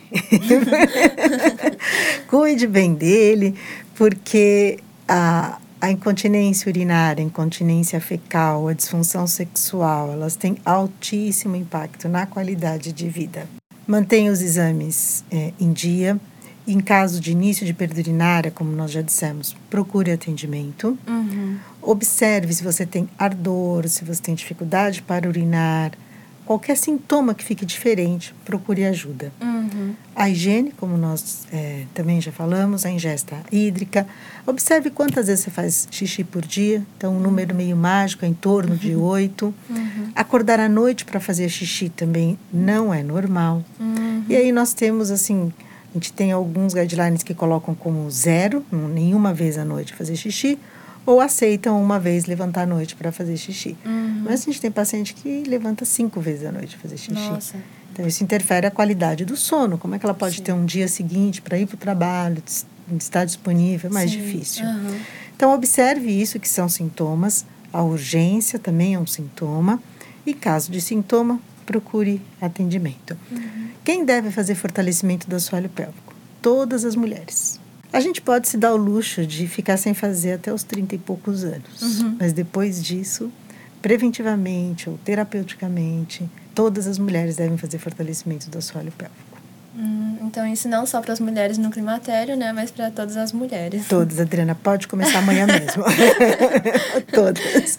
cuide 2.28 2.66
bem 2.66 2.94
dele, 2.94 3.56
porque 3.94 4.78
a, 5.08 5.58
a 5.80 5.90
incontinência 5.90 6.68
urinária, 6.68 7.22
a 7.22 7.26
incontinência 7.26 8.00
fecal, 8.00 8.68
a 8.68 8.72
disfunção 8.72 9.26
sexual, 9.26 10.12
elas 10.12 10.36
têm 10.36 10.56
altíssimo 10.64 11.56
impacto 11.56 12.08
na 12.08 12.26
qualidade 12.26 12.92
de 12.92 13.08
vida. 13.08 13.48
Mantenha 13.86 14.30
os 14.30 14.40
exames 14.40 15.24
é, 15.30 15.52
em 15.58 15.72
dia. 15.72 16.18
Em 16.66 16.78
caso 16.78 17.20
de 17.20 17.32
início 17.32 17.66
de 17.66 17.74
perda 17.74 17.98
urinária, 17.98 18.50
como 18.50 18.70
nós 18.70 18.92
já 18.92 19.02
dissemos, 19.02 19.56
procure 19.68 20.12
atendimento. 20.12 20.96
Uhum. 21.08 21.56
Observe 21.80 22.52
se 22.52 22.62
você 22.62 22.86
tem 22.86 23.08
ardor, 23.18 23.88
se 23.88 24.04
você 24.04 24.22
tem 24.22 24.34
dificuldade 24.34 25.02
para 25.02 25.28
urinar, 25.28 25.90
qualquer 26.52 26.76
sintoma 26.76 27.34
que 27.34 27.42
fique 27.42 27.64
diferente, 27.64 28.34
procure 28.44 28.84
ajuda. 28.84 29.32
Uhum. 29.40 29.94
A 30.14 30.28
higiene, 30.28 30.70
como 30.72 30.98
nós 30.98 31.46
é, 31.50 31.84
também 31.94 32.20
já 32.20 32.30
falamos, 32.30 32.84
a 32.84 32.90
ingesta 32.90 33.36
hídrica. 33.50 34.06
Observe 34.46 34.90
quantas 34.90 35.28
vezes 35.28 35.44
você 35.44 35.50
faz 35.50 35.88
xixi 35.90 36.22
por 36.22 36.42
dia. 36.42 36.82
Então, 36.98 37.16
um 37.16 37.20
número 37.20 37.54
meio 37.54 37.74
mágico 37.74 38.26
é 38.26 38.28
em 38.28 38.34
torno 38.34 38.76
de 38.76 38.94
Uhum. 38.94 39.02
oito. 39.04 39.54
Uhum. 39.70 40.12
Acordar 40.14 40.60
à 40.60 40.68
noite 40.68 41.06
para 41.06 41.18
fazer 41.20 41.48
xixi 41.48 41.88
também 41.88 42.38
não 42.52 42.92
é 42.92 43.02
normal. 43.02 43.64
Uhum. 43.80 44.24
E 44.28 44.36
aí 44.36 44.52
nós 44.52 44.74
temos, 44.74 45.10
assim, 45.10 45.50
a 45.90 45.94
gente 45.94 46.12
tem 46.12 46.32
alguns 46.32 46.74
guidelines 46.74 47.22
que 47.22 47.32
colocam 47.32 47.74
como 47.74 48.10
zero, 48.10 48.62
nenhuma 48.70 49.32
vez 49.32 49.56
à 49.56 49.64
noite 49.64 49.94
fazer 49.94 50.16
xixi, 50.16 50.58
ou 51.04 51.20
aceitam 51.20 51.82
uma 51.82 51.98
vez 51.98 52.26
levantar 52.26 52.62
à 52.62 52.66
noite 52.66 52.94
para 52.94 53.10
fazer 53.10 53.36
xixi. 53.36 53.76
Uhum. 53.84 54.22
Mas 54.24 54.42
a 54.42 54.44
gente 54.44 54.60
tem 54.60 54.70
paciente 54.70 55.14
que 55.14 55.42
levanta 55.44 55.84
cinco 55.84 56.20
vezes 56.20 56.46
à 56.46 56.52
noite 56.52 56.76
fazer 56.76 56.96
xixi. 56.96 57.12
Nossa. 57.12 57.56
Então, 57.92 58.06
isso 58.06 58.24
interfere 58.24 58.66
a 58.66 58.70
qualidade 58.70 59.24
do 59.24 59.36
sono. 59.36 59.76
Como 59.76 59.94
é 59.94 59.98
que 59.98 60.06
ela 60.06 60.14
pode 60.14 60.36
Sim. 60.36 60.42
ter 60.42 60.52
um 60.52 60.64
dia 60.64 60.88
seguinte 60.88 61.42
para 61.42 61.58
ir 61.58 61.66
para 61.66 61.74
o 61.74 61.78
trabalho, 61.78 62.42
estar 62.98 63.24
disponível? 63.24 63.90
É 63.90 63.92
mais 63.92 64.10
Sim. 64.10 64.18
difícil. 64.18 64.64
Uhum. 64.64 64.98
Então, 65.36 65.52
observe 65.52 66.08
isso, 66.10 66.38
que 66.38 66.48
são 66.48 66.68
sintomas. 66.68 67.44
A 67.72 67.82
urgência 67.82 68.58
também 68.58 68.94
é 68.94 68.98
um 68.98 69.06
sintoma. 69.06 69.82
E, 70.24 70.32
caso 70.32 70.70
de 70.70 70.80
sintoma, 70.80 71.40
procure 71.66 72.22
atendimento. 72.40 73.16
Quem 73.84 74.04
deve 74.04 74.30
fazer 74.30 74.54
fortalecimento 74.54 75.28
do 75.28 75.36
assoalho 75.36 75.68
pélvico? 75.68 76.14
Todas 76.40 76.84
as 76.84 76.94
mulheres. 76.94 77.60
A 77.92 78.00
gente 78.00 78.22
pode 78.22 78.48
se 78.48 78.56
dar 78.56 78.72
o 78.72 78.76
luxo 78.76 79.26
de 79.26 79.46
ficar 79.46 79.76
sem 79.76 79.92
fazer 79.92 80.32
até 80.32 80.52
os 80.52 80.62
30 80.62 80.94
e 80.94 80.98
poucos 80.98 81.44
anos. 81.44 81.82
Uhum. 81.82 82.16
Mas 82.18 82.32
depois 82.32 82.82
disso, 82.82 83.30
preventivamente 83.82 84.88
ou 84.88 84.98
terapeuticamente, 85.04 86.28
todas 86.54 86.86
as 86.86 86.98
mulheres 86.98 87.36
devem 87.36 87.58
fazer 87.58 87.78
fortalecimento 87.78 88.48
do 88.48 88.58
assoalho 88.58 88.92
pélvico. 88.92 89.32
Hum, 89.76 90.16
então, 90.22 90.46
isso 90.46 90.68
não 90.68 90.86
só 90.86 91.00
para 91.00 91.12
as 91.12 91.20
mulheres 91.20 91.56
no 91.58 91.70
climatério, 91.70 92.36
né? 92.36 92.52
Mas 92.52 92.70
para 92.70 92.90
todas 92.90 93.16
as 93.16 93.32
mulheres. 93.32 93.86
Todas, 93.88 94.20
Adriana, 94.20 94.54
pode 94.54 94.86
começar 94.86 95.18
amanhã 95.18 95.46
mesmo. 95.46 95.84
Todas. 97.12 97.78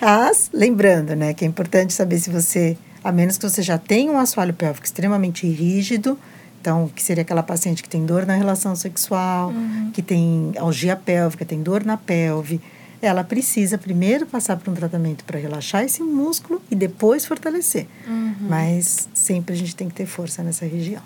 Mas, 0.00 0.50
lembrando, 0.52 1.14
né, 1.14 1.34
que 1.34 1.44
é 1.44 1.48
importante 1.48 1.92
saber 1.92 2.18
se 2.18 2.30
você, 2.30 2.76
a 3.02 3.10
menos 3.10 3.38
que 3.38 3.48
você 3.48 3.60
já 3.60 3.76
tenha 3.76 4.10
um 4.10 4.18
assoalho 4.18 4.54
pélvico 4.54 4.86
extremamente 4.86 5.46
rígido, 5.46 6.18
então, 6.62 6.88
que 6.94 7.02
seria 7.02 7.22
aquela 7.22 7.42
paciente 7.42 7.82
que 7.82 7.88
tem 7.88 8.06
dor 8.06 8.24
na 8.24 8.34
relação 8.34 8.76
sexual, 8.76 9.48
Uhum. 9.50 9.90
que 9.92 10.00
tem 10.00 10.52
algia 10.56 10.94
pélvica, 10.94 11.44
tem 11.44 11.60
dor 11.60 11.84
na 11.84 11.96
pelve, 11.96 12.60
ela 13.02 13.24
precisa 13.24 13.76
primeiro 13.76 14.24
passar 14.26 14.56
por 14.56 14.70
um 14.70 14.74
tratamento 14.74 15.24
para 15.24 15.36
relaxar 15.40 15.82
esse 15.82 16.00
músculo 16.04 16.62
e 16.70 16.76
depois 16.76 17.26
fortalecer. 17.26 17.88
Uhum. 18.06 18.34
Mas 18.42 19.08
sempre 19.12 19.54
a 19.56 19.58
gente 19.58 19.74
tem 19.74 19.88
que 19.88 19.94
ter 19.94 20.06
força 20.06 20.40
nessa 20.40 20.64
região. 20.64 21.02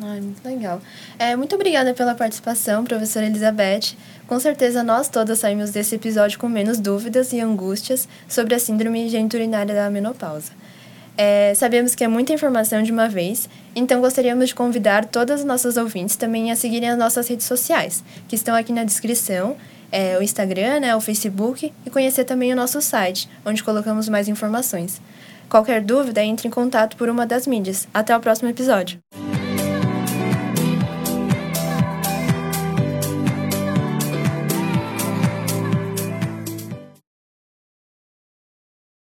Ai, 0.00 0.20
muito 0.20 0.42
legal. 0.44 0.80
É, 1.18 1.34
muito 1.34 1.56
obrigada 1.56 1.92
pela 1.92 2.14
participação, 2.14 2.84
professora 2.84 3.26
Elizabeth. 3.26 3.96
Com 4.28 4.38
certeza 4.38 4.84
nós 4.84 5.08
todas 5.08 5.40
saímos 5.40 5.70
desse 5.70 5.96
episódio 5.96 6.38
com 6.38 6.48
menos 6.48 6.78
dúvidas 6.78 7.32
e 7.32 7.40
angústias 7.40 8.08
sobre 8.28 8.54
a 8.54 8.58
síndrome 8.60 9.08
geniturinária 9.08 9.74
da 9.74 9.90
menopausa. 9.90 10.52
É, 11.22 11.52
sabemos 11.54 11.94
que 11.94 12.02
é 12.02 12.08
muita 12.08 12.32
informação 12.32 12.82
de 12.82 12.90
uma 12.90 13.06
vez, 13.06 13.46
então 13.76 14.00
gostaríamos 14.00 14.48
de 14.48 14.54
convidar 14.54 15.04
todas 15.04 15.40
as 15.40 15.46
nossas 15.46 15.76
ouvintes 15.76 16.16
também 16.16 16.50
a 16.50 16.56
seguirem 16.56 16.88
as 16.88 16.96
nossas 16.96 17.28
redes 17.28 17.44
sociais, 17.44 18.02
que 18.26 18.34
estão 18.34 18.54
aqui 18.54 18.72
na 18.72 18.84
descrição, 18.84 19.54
é, 19.92 20.16
o 20.16 20.22
Instagram, 20.22 20.80
né, 20.80 20.96
o 20.96 21.00
Facebook, 21.00 21.70
e 21.84 21.90
conhecer 21.90 22.24
também 22.24 22.54
o 22.54 22.56
nosso 22.56 22.80
site, 22.80 23.28
onde 23.44 23.62
colocamos 23.62 24.08
mais 24.08 24.28
informações. 24.28 24.98
Qualquer 25.46 25.82
dúvida, 25.82 26.24
entre 26.24 26.48
em 26.48 26.50
contato 26.50 26.96
por 26.96 27.10
uma 27.10 27.26
das 27.26 27.46
mídias. 27.46 27.86
Até 27.92 28.16
o 28.16 28.20
próximo 28.20 28.48
episódio. 28.48 28.98